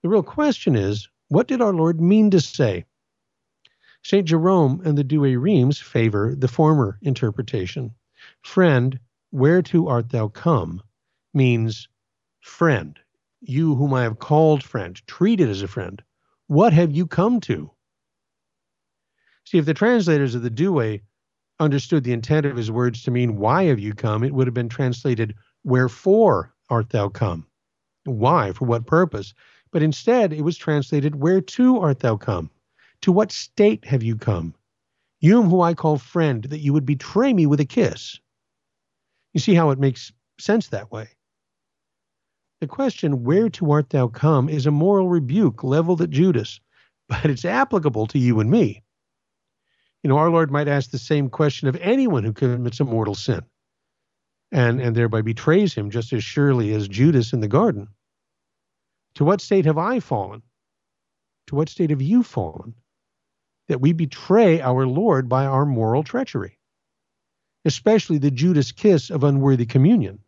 [0.02, 2.86] The real question is, what did our Lord mean to say?
[4.04, 4.28] St.
[4.28, 7.94] Jerome and the Douay Rheims favor the former interpretation.
[8.42, 9.00] Friend,
[9.32, 10.82] whereto art thou come
[11.34, 11.88] means
[12.42, 13.00] friend,
[13.46, 16.02] you whom I have called friend, treated as a friend,
[16.48, 17.72] what have you come to?
[19.46, 21.02] See, if the translators of the Douay
[21.60, 24.24] understood the intent of his words to mean, Why have you come?
[24.24, 27.48] it would have been translated, Wherefore art thou come?
[28.06, 28.52] Why?
[28.52, 29.34] For what purpose?
[29.72, 32.50] But instead, it was translated, Whereto art thou come?
[33.02, 34.56] To what state have you come?
[35.20, 38.20] You whom I call friend, that you would betray me with a kiss.
[39.34, 41.10] You see how it makes sense that way.
[42.64, 46.62] The question, Where to art thou come, is a moral rebuke leveled at Judas,
[47.10, 48.84] but it's applicable to you and me.
[50.02, 53.16] You know, our Lord might ask the same question of anyone who commits a mortal
[53.16, 53.42] sin
[54.50, 57.90] and, and thereby betrays him just as surely as Judas in the garden.
[59.16, 60.42] To what state have I fallen?
[61.48, 62.76] To what state have you fallen?
[63.68, 66.58] That we betray our Lord by our moral treachery,
[67.66, 70.20] especially the Judas kiss of unworthy communion.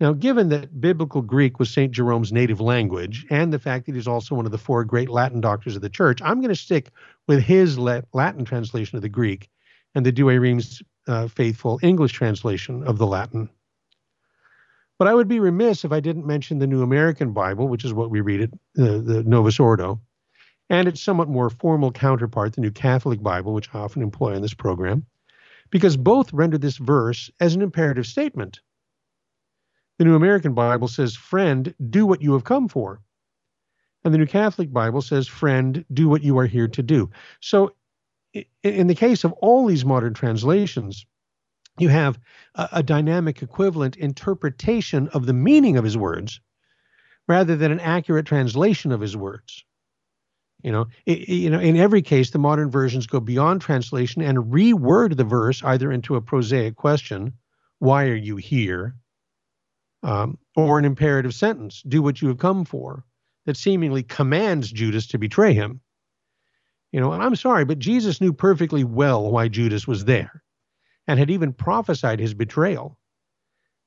[0.00, 1.92] Now, given that Biblical Greek was St.
[1.92, 5.42] Jerome's native language and the fact that he's also one of the four great Latin
[5.42, 6.90] doctors of the church, I'm going to stick
[7.28, 9.50] with his Latin translation of the Greek
[9.94, 13.50] and the Douay Rheims uh, faithful English translation of the Latin.
[14.98, 17.92] But I would be remiss if I didn't mention the New American Bible, which is
[17.92, 20.00] what we read it, uh, the Novus Ordo,
[20.70, 24.42] and its somewhat more formal counterpart, the New Catholic Bible, which I often employ in
[24.42, 25.04] this program,
[25.68, 28.60] because both render this verse as an imperative statement
[30.00, 33.02] the New American Bible says, Friend, do what you have come for.
[34.02, 37.10] And the New Catholic Bible says, Friend, do what you are here to do.
[37.40, 37.74] So,
[38.62, 41.04] in the case of all these modern translations,
[41.78, 42.18] you have
[42.54, 46.40] a, a dynamic equivalent interpretation of the meaning of his words
[47.28, 49.66] rather than an accurate translation of his words.
[50.62, 54.50] You know, it, you know, in every case, the modern versions go beyond translation and
[54.50, 57.34] reword the verse either into a prosaic question,
[57.80, 58.94] "Why are you here?"
[60.02, 63.04] Um, or an imperative sentence, do what you have come for,
[63.46, 65.80] that seemingly commands Judas to betray him.
[66.92, 70.42] You know, and I'm sorry, but Jesus knew perfectly well why Judas was there
[71.06, 72.98] and had even prophesied his betrayal.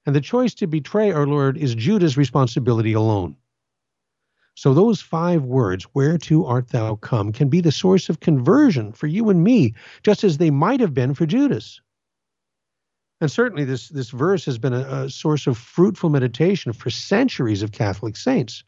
[0.05, 3.35] And the choice to betray our Lord is Judas' responsibility alone.
[4.55, 9.07] So those five words, whereto art thou come, can be the source of conversion for
[9.07, 9.73] you and me,
[10.03, 11.81] just as they might have been for Judas.
[13.23, 17.61] And certainly, this, this verse has been a, a source of fruitful meditation for centuries
[17.61, 18.65] of Catholic saints.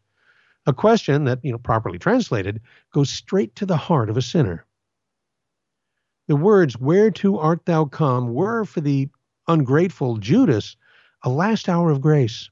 [0.65, 2.62] A question that, you know, properly translated,
[2.94, 4.65] goes straight to the heart of a sinner.
[6.30, 9.10] The words, Whereto art thou come, were for the
[9.46, 10.78] ungrateful Judas
[11.22, 12.50] a last hour of grace.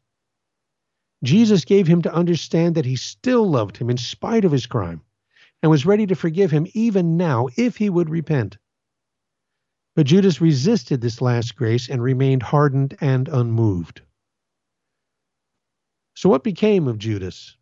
[1.24, 5.00] Jesus gave him to understand that he still loved him in spite of his crime
[5.62, 8.58] and was ready to forgive him even now if he would repent.
[9.96, 14.02] But Judas resisted this last grace and remained hardened and unmoved.
[16.16, 17.58] So, what became of Judas?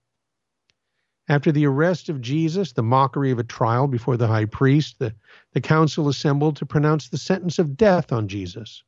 [1.28, 5.16] After the arrest of Jesus, the mockery of a trial before the high priest, the,
[5.54, 8.84] the council assembled to pronounce the sentence of death on Jesus.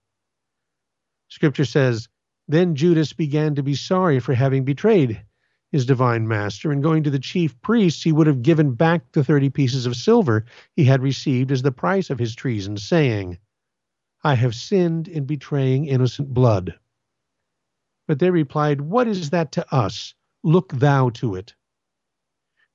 [1.28, 2.10] Scripture says,
[2.48, 5.24] Then Judas began to be sorry for having betrayed
[5.74, 9.24] his divine master, and going to the chief priests, he would have given back the
[9.24, 13.40] thirty pieces of silver he had received as the price of his treason, saying,
[14.24, 16.76] I have sinned in betraying innocent blood.
[18.08, 20.14] But they replied, What is that to us?
[20.44, 21.56] Look thou to it.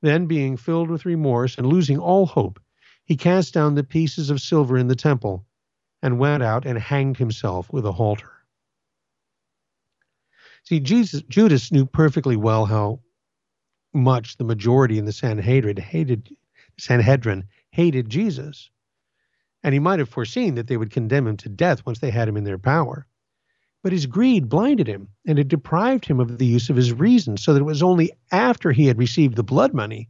[0.02, 2.58] Then, being filled with remorse and losing all hope,
[3.04, 5.46] he cast down the pieces of silver in the temple
[6.02, 8.37] and went out and hanged himself with a halter.
[10.64, 13.00] See, Jesus, Judas knew perfectly well how
[13.94, 16.28] much the majority in the Sanhedrin hated
[16.78, 18.70] Sanhedrin hated Jesus.
[19.62, 22.28] And he might have foreseen that they would condemn him to death once they had
[22.28, 23.06] him in their power.
[23.82, 27.36] But his greed blinded him, and it deprived him of the use of his reason,
[27.36, 30.08] so that it was only after he had received the blood money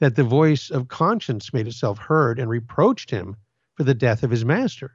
[0.00, 3.36] that the voice of conscience made itself heard and reproached him
[3.74, 4.92] for the death of his master.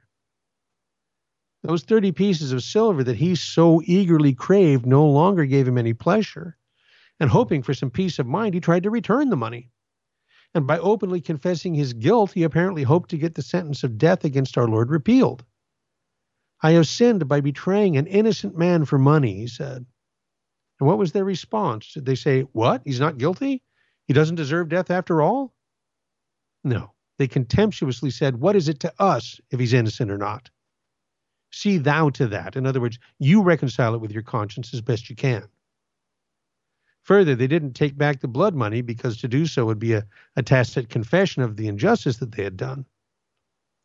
[1.62, 5.92] Those 30 pieces of silver that he so eagerly craved no longer gave him any
[5.92, 6.56] pleasure.
[7.20, 9.70] And hoping for some peace of mind, he tried to return the money.
[10.54, 14.24] And by openly confessing his guilt, he apparently hoped to get the sentence of death
[14.24, 15.44] against our Lord repealed.
[16.62, 19.86] I have sinned by betraying an innocent man for money, he said.
[20.80, 21.92] And what was their response?
[21.92, 22.82] Did they say, What?
[22.84, 23.62] He's not guilty?
[24.06, 25.54] He doesn't deserve death after all?
[26.64, 26.92] No.
[27.18, 30.50] They contemptuously said, What is it to us if he's innocent or not?
[31.52, 32.56] See thou to that.
[32.56, 35.44] In other words, you reconcile it with your conscience as best you can.
[37.02, 40.06] Further, they didn't take back the blood money because to do so would be a,
[40.36, 42.86] a tacit confession of the injustice that they had done.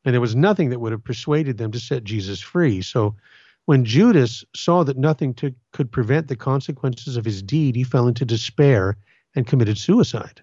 [0.06, 2.82] And there was nothing that would have persuaded them to set Jesus free.
[2.82, 3.16] So
[3.66, 8.08] when Judas saw that nothing to, could prevent the consequences of his deed, he fell
[8.08, 8.96] into despair
[9.36, 10.42] and committed suicide.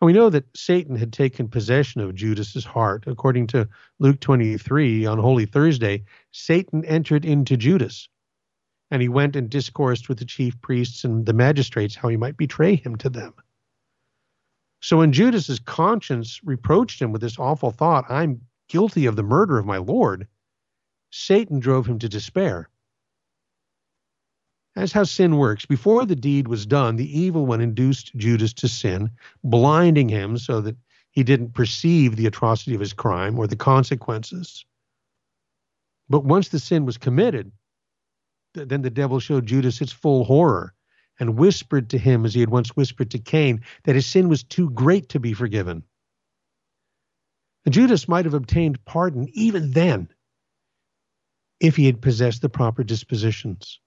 [0.00, 3.04] And we know that Satan had taken possession of Judas's heart.
[3.06, 8.08] According to Luke 23, on Holy Thursday, Satan entered into Judas,
[8.90, 12.38] and he went and discoursed with the chief priests and the magistrates how he might
[12.38, 13.34] betray him to them.
[14.80, 19.58] So when Judas's conscience reproached him with this awful thought, I'm guilty of the murder
[19.58, 20.26] of my Lord,
[21.10, 22.69] Satan drove him to despair.
[24.74, 25.66] That's how sin works.
[25.66, 29.10] Before the deed was done, the evil one induced Judas to sin,
[29.42, 30.76] blinding him so that
[31.10, 34.64] he didn't perceive the atrocity of his crime or the consequences.
[36.08, 37.50] But once the sin was committed,
[38.54, 40.74] then the devil showed Judas its full horror
[41.18, 44.42] and whispered to him, as he had once whispered to Cain, that his sin was
[44.42, 45.82] too great to be forgiven.
[47.64, 50.08] And Judas might have obtained pardon even then
[51.60, 53.80] if he had possessed the proper dispositions.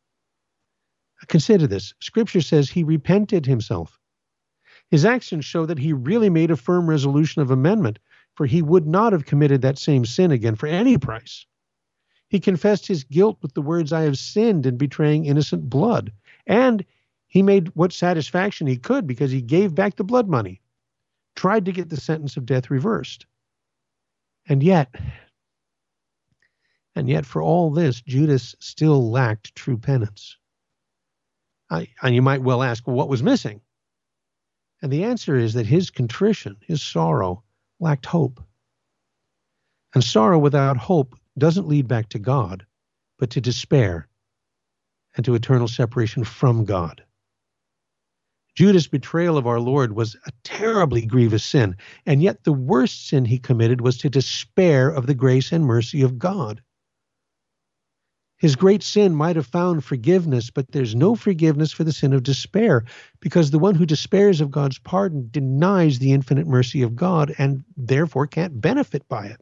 [1.27, 1.93] Consider this.
[1.99, 3.99] Scripture says he repented himself.
[4.89, 7.99] His actions show that he really made a firm resolution of amendment,
[8.35, 11.45] for he would not have committed that same sin again for any price.
[12.29, 16.11] He confessed his guilt with the words, I have sinned in betraying innocent blood.
[16.47, 16.83] And
[17.27, 20.61] he made what satisfaction he could because he gave back the blood money,
[21.35, 23.25] tried to get the sentence of death reversed.
[24.47, 24.93] And yet,
[26.95, 30.37] and yet for all this, Judas still lacked true penance.
[32.01, 33.61] And you might well ask, what was missing?
[34.81, 37.43] And the answer is that his contrition, his sorrow,
[37.79, 38.43] lacked hope.
[39.93, 42.65] And sorrow without hope doesn't lead back to God,
[43.17, 44.07] but to despair
[45.15, 47.03] and to eternal separation from God.
[48.55, 53.25] Judas' betrayal of our Lord was a terribly grievous sin, and yet the worst sin
[53.25, 56.61] he committed was to despair of the grace and mercy of God.
[58.43, 62.23] His great sin might have found forgiveness, but there's no forgiveness for the sin of
[62.23, 62.83] despair,
[63.21, 67.63] because the one who despairs of God's pardon denies the infinite mercy of God and
[67.77, 69.39] therefore can't benefit by it.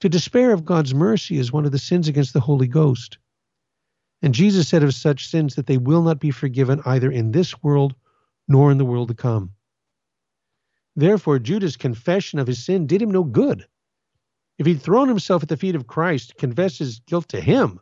[0.00, 3.18] To despair of God's mercy is one of the sins against the Holy Ghost.
[4.22, 7.62] And Jesus said of such sins that they will not be forgiven either in this
[7.62, 7.94] world
[8.48, 9.50] nor in the world to come.
[10.96, 13.66] Therefore, Judas' confession of his sin did him no good.
[14.58, 17.80] If he'd thrown himself at the feet of Christ, confessed his guilt to him,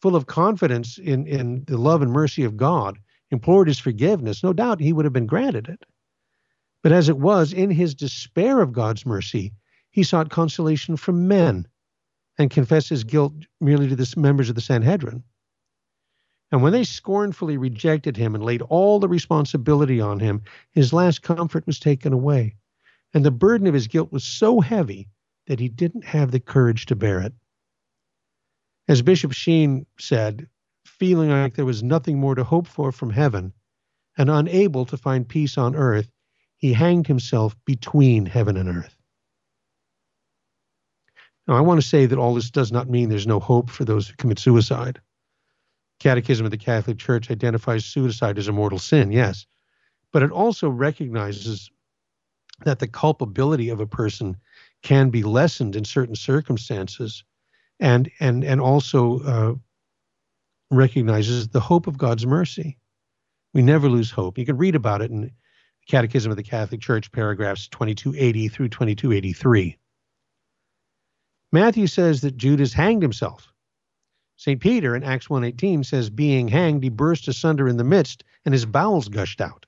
[0.00, 2.98] full of confidence in, in the love and mercy of God,
[3.30, 5.84] implored his forgiveness, no doubt he would have been granted it.
[6.82, 9.52] But as it was, in his despair of God's mercy,
[9.90, 11.68] he sought consolation from men
[12.38, 15.22] and confessed his guilt merely to the members of the Sanhedrin.
[16.50, 21.22] And when they scornfully rejected him and laid all the responsibility on him, his last
[21.22, 22.56] comfort was taken away.
[23.14, 25.08] And the burden of his guilt was so heavy
[25.46, 27.32] that he didn't have the courage to bear it.
[28.88, 30.48] As Bishop Sheen said,
[30.84, 33.52] feeling like there was nothing more to hope for from heaven
[34.18, 36.10] and unable to find peace on earth,
[36.56, 38.96] he hanged himself between heaven and earth.
[41.48, 43.84] Now, I want to say that all this does not mean there's no hope for
[43.84, 45.00] those who commit suicide.
[45.98, 49.46] Catechism of the Catholic Church identifies suicide as a mortal sin, yes,
[50.12, 51.70] but it also recognizes
[52.64, 54.36] that the culpability of a person
[54.82, 57.24] can be lessened in certain circumstances,
[57.80, 59.54] and and and also uh,
[60.70, 62.78] recognizes the hope of God's mercy.
[63.54, 64.38] We never lose hope.
[64.38, 65.30] You can read about it in the
[65.88, 69.76] Catechism of the Catholic Church, paragraphs 2280 through 2283.
[71.50, 73.52] Matthew says that Judas hanged himself.
[74.36, 74.60] St.
[74.60, 78.64] Peter in Acts 1:18 says being hanged he burst asunder in the midst and his
[78.64, 79.66] bowels gushed out.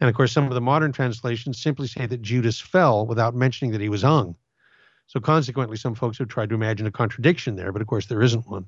[0.00, 3.72] And of course some of the modern translations simply say that Judas fell without mentioning
[3.72, 4.34] that he was hung.
[5.06, 8.22] So consequently some folks have tried to imagine a contradiction there, but of course there
[8.22, 8.66] isn't one.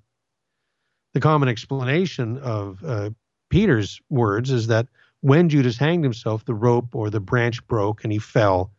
[1.15, 3.11] The common explanation of uh,
[3.51, 4.89] Peter's words is that
[5.21, 8.73] when Judas hanged himself, the rope or the branch broke and he fell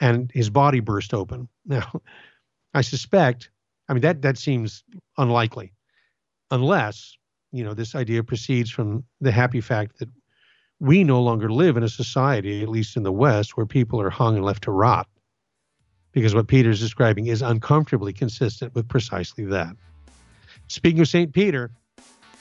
[0.00, 1.48] and his body burst open.
[1.66, 2.00] Now,
[2.74, 3.50] I suspect,
[3.88, 4.82] I mean, that, that seems
[5.18, 5.72] unlikely,
[6.50, 7.16] unless,
[7.52, 10.08] you know, this idea proceeds from the happy fact that
[10.80, 14.10] we no longer live in a society, at least in the West, where people are
[14.10, 15.06] hung and left to rot.
[16.12, 19.76] Because what Peter's describing is uncomfortably consistent with precisely that.
[20.66, 21.32] Speaking of St.
[21.32, 21.70] Peter,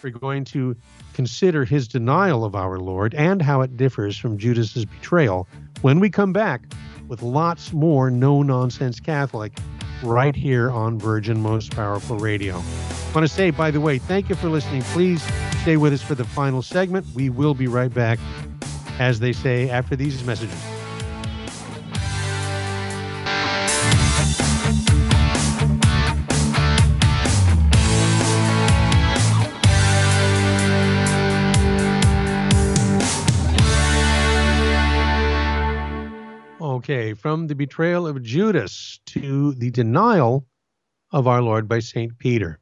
[0.01, 0.75] we're going to
[1.13, 5.47] consider his denial of our Lord and how it differs from Judas's betrayal
[5.81, 6.61] when we come back
[7.09, 9.57] with lots more no nonsense Catholic
[10.01, 12.63] right here on Virgin Most Powerful Radio.
[13.09, 14.83] I want to say, by the way, thank you for listening.
[14.83, 15.23] Please
[15.61, 17.07] stay with us for the final segment.
[17.15, 18.19] We will be right back,
[18.99, 20.53] as they say, after these messages.
[36.61, 40.45] Okay, from the betrayal of Judas to the denial
[41.11, 42.15] of our Lord by St.
[42.19, 42.59] Peter.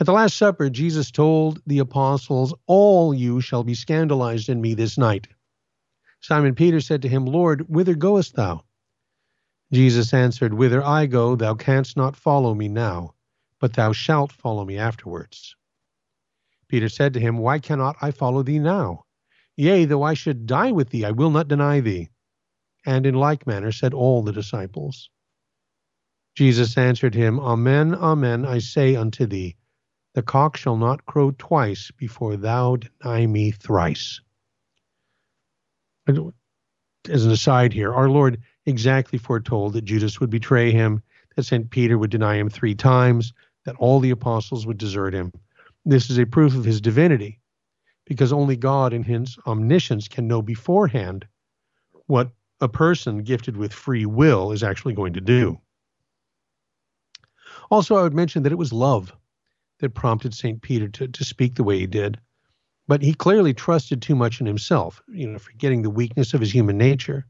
[0.00, 4.74] At the Last Supper, Jesus told the apostles, All you shall be scandalized in me
[4.74, 5.26] this night.
[6.20, 8.64] Simon Peter said to him, Lord, whither goest thou?
[9.72, 13.14] Jesus answered, Whither I go, thou canst not follow me now,
[13.60, 15.56] but thou shalt follow me afterwards.
[16.68, 19.04] Peter said to him, Why cannot I follow thee now?
[19.56, 22.10] Yea, though I should die with thee, I will not deny thee.
[22.86, 25.10] And in like manner said all the disciples.
[26.36, 29.56] Jesus answered him, Amen, amen, I say unto thee,
[30.18, 34.20] the cock shall not crow twice before thou deny me thrice.
[36.08, 41.04] As an aside here, our Lord exactly foretold that Judas would betray him,
[41.36, 41.70] that St.
[41.70, 43.32] Peter would deny him three times,
[43.64, 45.30] that all the apostles would desert him.
[45.84, 47.38] This is a proof of his divinity,
[48.04, 51.28] because only God in his omniscience can know beforehand
[52.08, 55.60] what a person gifted with free will is actually going to do.
[57.70, 59.12] Also, I would mention that it was love
[59.80, 60.60] that prompted St.
[60.60, 62.18] Peter to, to speak the way he did.
[62.86, 66.52] But he clearly trusted too much in himself, you know, forgetting the weakness of his
[66.52, 67.26] human nature.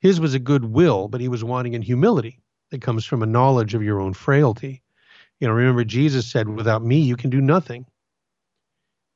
[0.00, 2.40] His was a good will, but he was wanting in humility
[2.70, 4.82] that comes from a knowledge of your own frailty.
[5.38, 7.86] You know, remember Jesus said, Without me, you can do nothing.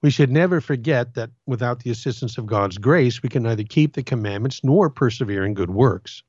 [0.02, 3.94] We should never forget that without the assistance of God's grace, we can neither keep
[3.94, 6.22] the commandments nor persevere in good works.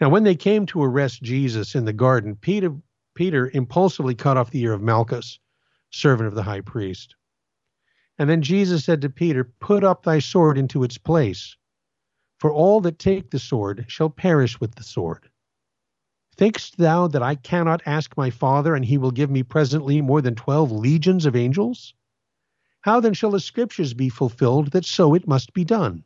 [0.00, 2.74] Now, when they came to arrest Jesus in the garden, Peter,
[3.14, 5.38] Peter impulsively cut off the ear of Malchus,
[5.90, 7.14] servant of the high priest.
[8.18, 11.56] And then Jesus said to Peter, Put up thy sword into its place,
[12.38, 15.30] for all that take the sword shall perish with the sword.
[16.36, 20.20] Thinkst thou that I cannot ask my Father, and he will give me presently more
[20.20, 21.94] than twelve legions of angels?
[22.80, 26.04] How then shall the scriptures be fulfilled that so it must be done?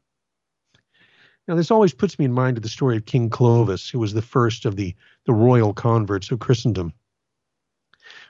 [1.49, 4.13] Now, this always puts me in mind of the story of King Clovis, who was
[4.13, 4.95] the first of the,
[5.25, 6.93] the royal converts of Christendom.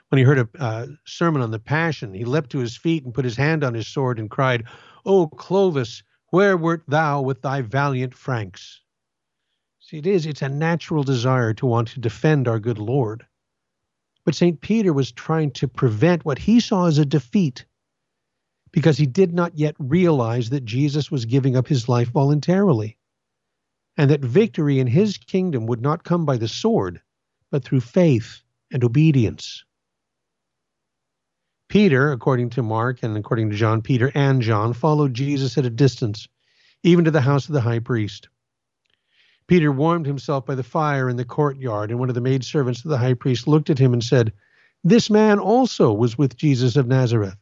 [0.07, 3.13] When he heard a uh, sermon on the Passion, he leapt to his feet and
[3.13, 4.63] put his hand on his sword and cried,
[5.05, 8.79] O Clovis, where wert thou with thy valiant Franks?
[9.81, 13.25] See, it is, it's a natural desire to want to defend our good Lord.
[14.23, 14.61] But St.
[14.61, 17.65] Peter was trying to prevent what he saw as a defeat
[18.71, 22.95] because he did not yet realize that Jesus was giving up his life voluntarily
[23.97, 27.01] and that victory in his kingdom would not come by the sword,
[27.51, 29.63] but through faith and obedience.
[31.69, 35.69] Peter, according to Mark and according to John, Peter and John followed Jesus at a
[35.69, 36.27] distance,
[36.83, 38.27] even to the house of the high priest.
[39.47, 42.89] Peter warmed himself by the fire in the courtyard, and one of the maidservants of
[42.89, 44.33] the high priest looked at him and said,
[44.83, 47.35] This man also was with Jesus of Nazareth.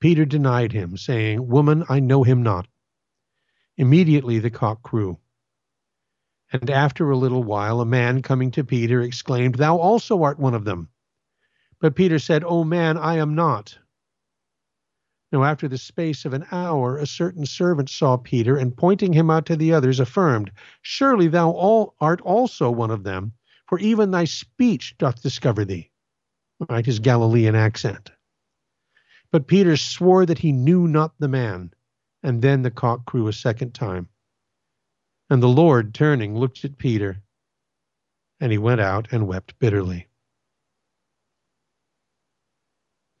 [0.00, 2.66] Peter denied him, saying, Woman, I know him not.
[3.76, 5.18] Immediately the cock crew.
[6.52, 10.54] And after a little while, a man coming to Peter exclaimed, Thou also art one
[10.54, 10.90] of them.
[11.80, 13.78] But Peter said, O man, I am not.
[15.32, 19.30] Now, after the space of an hour, a certain servant saw Peter, and pointing him
[19.30, 20.52] out to the others, affirmed,
[20.82, 23.32] Surely thou all art also one of them,
[23.66, 25.90] for even thy speech doth discover thee.
[26.68, 28.10] Right, his Galilean accent.
[29.30, 31.72] But Peter swore that he knew not the man,
[32.22, 34.08] and then the cock crew a second time.
[35.30, 37.22] And the Lord, turning, looked at Peter,
[38.40, 40.08] and he went out and wept bitterly.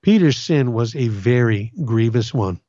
[0.02, 2.60] Peter's sin was a very grievous one.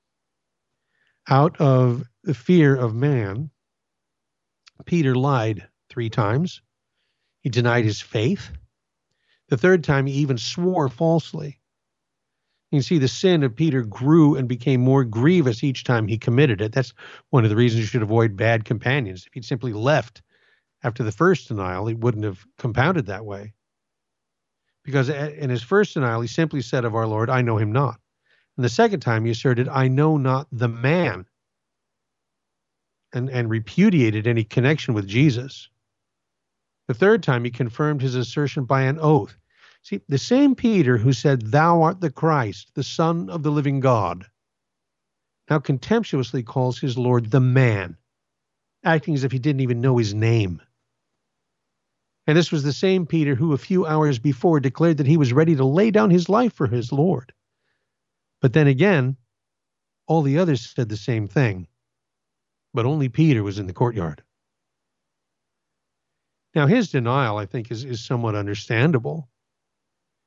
[1.28, 3.50] Out of the fear of man,
[4.86, 6.62] Peter lied three times.
[7.42, 8.52] He denied his faith.
[9.50, 11.60] The third time, he even swore falsely.
[12.74, 16.18] You can see the sin of Peter grew and became more grievous each time he
[16.18, 16.72] committed it.
[16.72, 16.92] That's
[17.30, 19.28] one of the reasons you should avoid bad companions.
[19.28, 20.24] If he'd simply left
[20.82, 23.54] after the first denial, he wouldn't have compounded that way.
[24.84, 28.00] Because in his first denial, he simply said of our Lord, I know him not.
[28.58, 31.28] And the second time, he asserted, I know not the man,
[33.14, 35.70] and, and repudiated any connection with Jesus.
[36.88, 39.38] The third time, he confirmed his assertion by an oath.
[39.84, 43.82] See, the same Peter who said, Thou art the Christ, the Son of the living
[43.82, 44.26] God,
[45.50, 47.98] now contemptuously calls his Lord the man,
[48.86, 50.62] acting as if he didn't even know his name.
[52.26, 55.34] And this was the same Peter who a few hours before declared that he was
[55.34, 57.34] ready to lay down his life for his Lord.
[58.40, 59.18] But then again,
[60.08, 61.68] all the others said the same thing,
[62.74, 64.24] but only Peter was in the courtyard.
[66.56, 69.28] Now, his denial, I think, is, is somewhat understandable.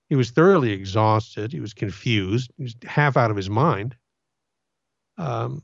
[0.08, 1.52] He was thoroughly exhausted.
[1.52, 2.52] He was confused.
[2.56, 3.96] He was half out of his mind.
[5.18, 5.62] Um,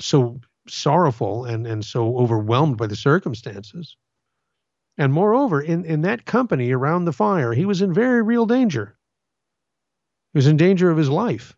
[0.00, 3.96] so sorrowful and, and so overwhelmed by the circumstances.
[4.96, 8.98] And moreover, in, in that company around the fire, he was in very real danger.
[10.32, 11.56] He was in danger of his life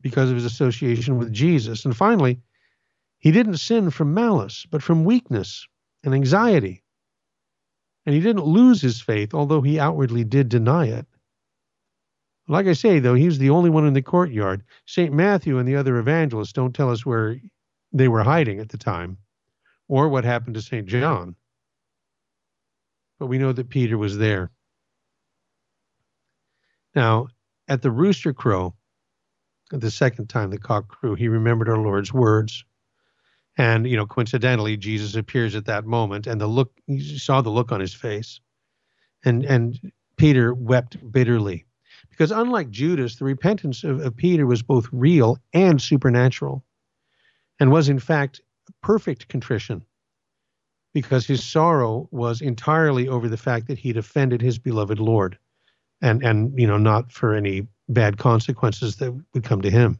[0.00, 1.84] because of his association with Jesus.
[1.84, 2.40] And finally,
[3.18, 5.66] he didn't sin from malice, but from weakness
[6.04, 6.82] and anxiety.
[8.08, 11.04] And he didn't lose his faith, although he outwardly did deny it.
[12.48, 14.64] Like I say, though, he was the only one in the courtyard.
[14.86, 15.12] St.
[15.12, 17.36] Matthew and the other evangelists don't tell us where
[17.92, 19.18] they were hiding at the time
[19.88, 20.86] or what happened to St.
[20.86, 21.36] John.
[23.18, 24.52] But we know that Peter was there.
[26.94, 27.28] Now,
[27.68, 28.74] at the rooster crow,
[29.70, 32.64] the second time the cock crew, he remembered our Lord's words.
[33.58, 37.50] And, you know, coincidentally, Jesus appears at that moment and the look, he saw the
[37.50, 38.40] look on his face.
[39.24, 41.66] And, and Peter wept bitterly.
[42.08, 46.64] Because unlike Judas, the repentance of, of Peter was both real and supernatural
[47.58, 48.40] and was, in fact,
[48.80, 49.84] perfect contrition
[50.94, 55.36] because his sorrow was entirely over the fact that he'd offended his beloved Lord
[56.00, 59.98] and, and you know, not for any bad consequences that would come to him.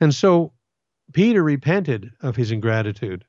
[0.00, 0.52] And so
[1.12, 3.24] Peter repented of his ingratitude.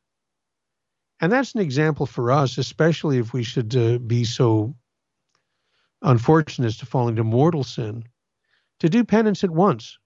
[1.20, 4.76] And that's an example for us, especially if we should uh, be so
[6.02, 8.04] unfortunate as to fall into mortal sin,
[8.80, 9.98] to do penance at once.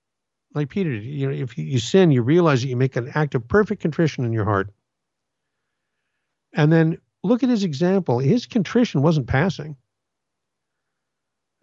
[0.53, 3.47] Like Peter, you know, if you sin, you realize that you make an act of
[3.47, 4.69] perfect contrition in your heart.
[6.53, 8.19] And then look at his example.
[8.19, 9.77] His contrition wasn't passing.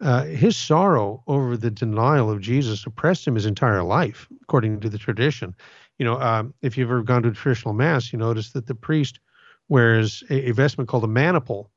[0.01, 4.89] Uh, his sorrow over the denial of Jesus oppressed him his entire life, according to
[4.89, 5.55] the tradition
[5.99, 8.73] you know, um, if you've ever gone to a traditional mass, you notice that the
[8.73, 9.19] priest
[9.67, 11.69] wears a, a, vestment called a maniple,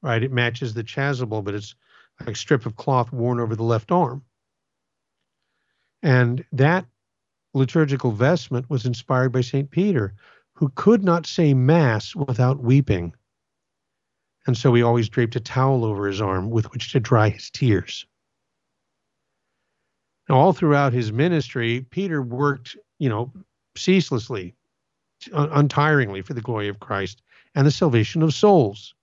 [0.00, 0.22] right?
[0.22, 1.74] It matches the chasuble, but it's
[2.18, 4.24] like a strip of cloth worn over the left arm.
[6.02, 6.86] And that
[7.54, 9.70] liturgical vestment was inspired by St.
[9.70, 10.14] Peter,
[10.54, 13.12] who could not say Mass without weeping.
[14.46, 17.50] And so he always draped a towel over his arm with which to dry his
[17.50, 18.06] tears.
[20.28, 23.32] Now, all throughout his ministry, Peter worked you know,
[23.76, 24.54] ceaselessly,
[25.32, 27.20] untiringly for the glory of Christ
[27.56, 28.94] and the salvation of souls,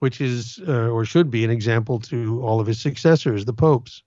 [0.00, 4.02] which is uh, or should be an example to all of his successors, the popes.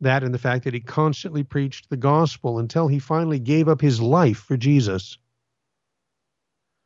[0.00, 3.80] That and the fact that he constantly preached the gospel until he finally gave up
[3.80, 5.18] his life for Jesus.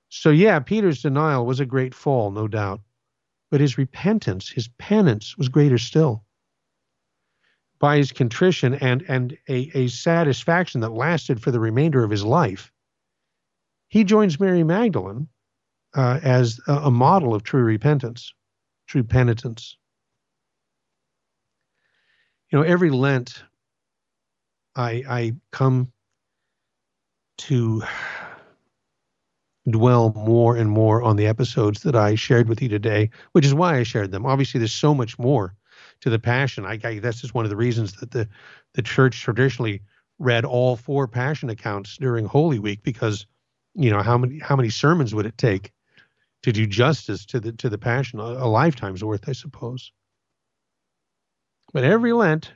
[0.09, 2.81] So, yeah, Peter's denial was a great fall, no doubt.
[3.51, 6.25] But his repentance, his penance, was greater still.
[7.81, 12.25] By his contrition and, and a, a satisfaction that lasted for the remainder of his
[12.25, 12.73] life,
[13.89, 15.29] he joins Mary Magdalene
[15.95, 18.35] uh, as a, a model of true repentance,
[18.87, 19.77] true penitence.
[22.51, 23.43] You know, every Lent,
[24.75, 25.93] I, I come
[27.39, 27.83] to
[29.69, 33.55] dwell more and more on the episodes that I shared with you today, which is
[33.55, 34.27] why I shared them.
[34.27, 35.55] Obviously, there's so much more
[36.01, 36.65] to the Passion.
[36.65, 38.29] I, I that's just one of the reasons that the
[38.75, 39.83] the church traditionally
[40.19, 43.27] read all four Passion accounts during Holy Week because
[43.75, 45.73] you know how many how many sermons would it take
[46.43, 48.21] to do justice to the to the Passion?
[48.21, 49.93] A, a lifetime's worth, I suppose.
[51.73, 52.53] But every Lent,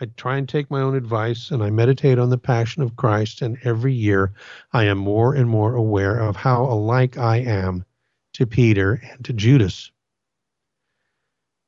[0.00, 3.42] I try and take my own advice and I meditate on the passion of Christ.
[3.42, 4.32] And every year
[4.72, 7.84] I am more and more aware of how alike I am
[8.34, 9.90] to Peter and to Judas.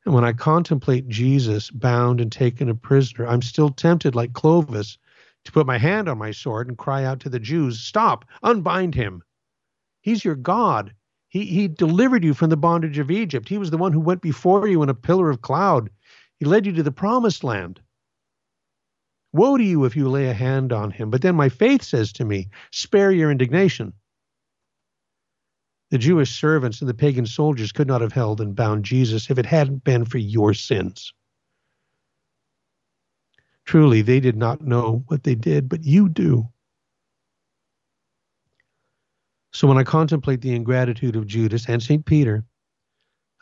[0.05, 4.99] And when I contemplate Jesus bound and taken a prisoner, I'm still tempted, like Clovis,
[5.45, 8.95] to put my hand on my sword and cry out to the Jews, Stop, unbind
[8.95, 9.23] him.
[10.01, 10.93] He's your God.
[11.29, 13.49] He, he delivered you from the bondage of Egypt.
[13.49, 15.89] He was the one who went before you in a pillar of cloud.
[16.39, 17.81] He led you to the promised land.
[19.33, 21.11] Woe to you if you lay a hand on him.
[21.11, 23.95] But then my faith says to me, Spare your indignation.
[25.93, 29.36] The Jewish servants and the pagan soldiers could not have held and bound Jesus if
[29.38, 31.12] it hadn't been for your sins.
[33.66, 36.49] Truly, they did not know what they did, but you do.
[39.53, 42.07] So when I contemplate the ingratitude of Judas and St.
[42.07, 42.43] Peter,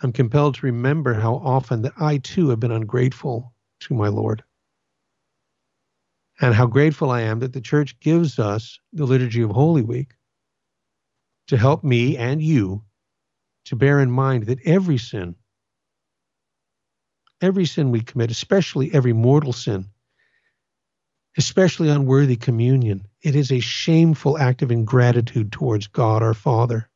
[0.03, 4.43] I'm compelled to remember how often that I too have been ungrateful to my Lord
[6.41, 10.15] and how grateful I am that the church gives us the Liturgy of Holy Week
[11.51, 12.81] to help me and you
[13.65, 15.35] to bear in mind that every sin,
[17.41, 19.87] every sin we commit, especially every mortal sin,
[21.37, 26.89] especially unworthy communion, it is a shameful act of ingratitude towards God our Father.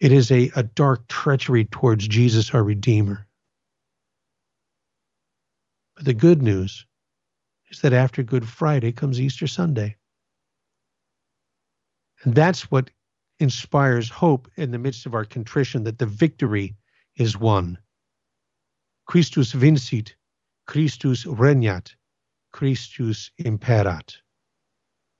[0.00, 3.26] It is a, a dark treachery towards Jesus our Redeemer.
[5.94, 6.86] But the good news
[7.70, 9.96] is that after Good Friday comes Easter Sunday.
[12.24, 12.90] And that's what
[13.40, 16.76] inspires hope in the midst of our contrition that the victory
[17.16, 17.78] is won.
[19.06, 20.14] Christus vincit,
[20.66, 21.94] Christus regnat,
[22.52, 24.16] Christus imperat.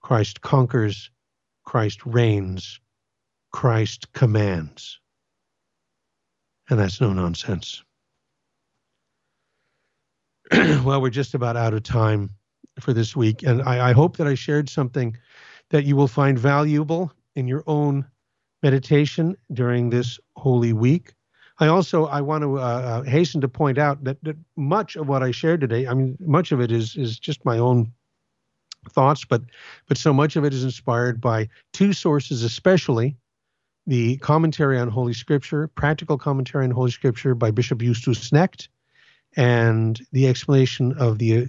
[0.00, 1.10] Christ conquers,
[1.64, 2.80] Christ reigns,
[3.52, 5.00] Christ commands.
[6.70, 7.82] And that's no nonsense.
[10.52, 12.30] well, we're just about out of time
[12.80, 13.42] for this week.
[13.42, 15.16] And I, I, hope that I shared something
[15.70, 18.04] that you will find valuable in your own
[18.64, 21.14] meditation during this holy week.
[21.60, 25.08] I also I want to uh, uh, hasten to point out that, that much of
[25.08, 27.92] what I shared today, I mean, much of it is is just my own
[28.90, 29.42] thoughts, but
[29.86, 33.16] but so much of it is inspired by two sources, especially
[33.86, 38.68] the commentary on Holy Scripture, practical commentary on Holy Scripture by Bishop Justus Knecht,
[39.36, 41.48] and the explanation of the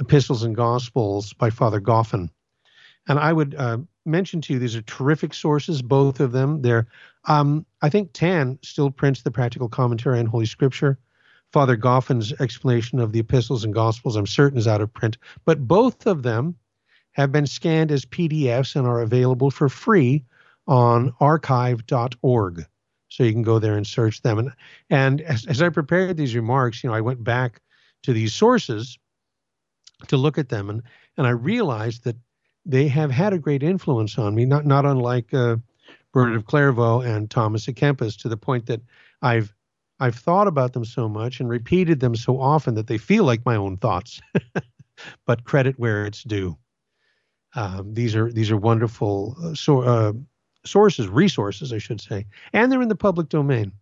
[0.00, 2.30] epistles and gospels by Father Goffine.
[3.06, 6.62] And I would uh, mention to you these are terrific sources, both of them.
[6.62, 6.86] They're,
[7.26, 10.98] um, I think Tan still prints the practical commentary on Holy Scripture.
[11.52, 15.18] Father Goffine's explanation of the epistles and gospels, I'm certain, is out of print.
[15.44, 16.56] But both of them
[17.12, 20.24] have been scanned as PDFs and are available for free
[20.66, 22.66] on archive.org.
[23.08, 24.38] So you can go there and search them.
[24.38, 24.52] And,
[24.90, 27.60] and as, as I prepared these remarks, you know, I went back
[28.02, 28.98] to these sources
[30.08, 30.82] to look at them, and
[31.16, 32.16] and I realized that
[32.66, 35.56] they have had a great influence on me, not not unlike uh,
[36.12, 38.80] Bernard of Clairvaux and Thomas à Kempis, to the point that
[39.22, 39.54] I've
[40.00, 43.44] I've thought about them so much and repeated them so often that they feel like
[43.44, 44.20] my own thoughts.
[45.26, 46.56] but credit where it's due.
[47.54, 50.12] Um, these are these are wonderful uh, so, uh,
[50.64, 53.72] sources, resources, I should say, and they're in the public domain.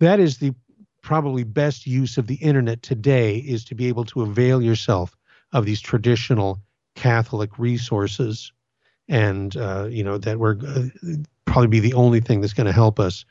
[0.00, 0.54] That is the
[1.02, 5.16] probably best use of the internet today is to be able to avail yourself
[5.52, 6.60] of these traditional
[6.98, 8.52] Catholic resources,
[9.08, 10.86] and uh, you know that we're uh,
[11.44, 13.24] probably be the only thing that's going to help us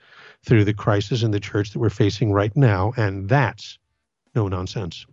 [0.44, 3.78] through the crisis in the church that we're facing right now, and that's
[4.36, 5.06] no nonsense.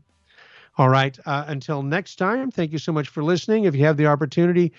[0.79, 1.19] All right.
[1.25, 3.65] Uh, until next time, thank you so much for listening.
[3.65, 4.73] If you have the opportunity,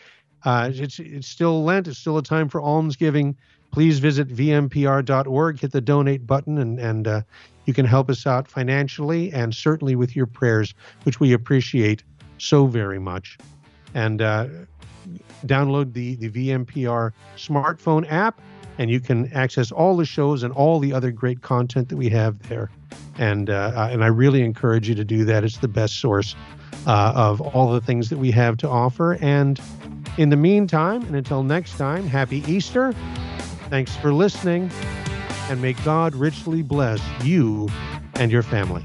[0.44, 1.88] uh, it's it's still Lent.
[1.88, 3.36] It's still a time for almsgiving
[3.76, 7.22] please visit vmpr.org, hit the donate button, and, and uh,
[7.66, 10.74] you can help us out financially and certainly with your prayers,
[11.04, 12.02] which we appreciate
[12.38, 13.38] so very much.
[13.96, 14.48] And uh,
[15.46, 18.42] download the, the VMPR smartphone app,
[18.78, 22.10] and you can access all the shows and all the other great content that we
[22.10, 22.70] have there.
[23.18, 25.44] And, uh, and I really encourage you to do that.
[25.44, 26.36] It's the best source
[26.86, 29.18] uh, of all the things that we have to offer.
[29.22, 29.60] And
[30.18, 32.94] in the meantime, and until next time, happy Easter.
[33.70, 34.70] Thanks for listening,
[35.50, 37.68] and may God richly bless you
[38.16, 38.84] and your family.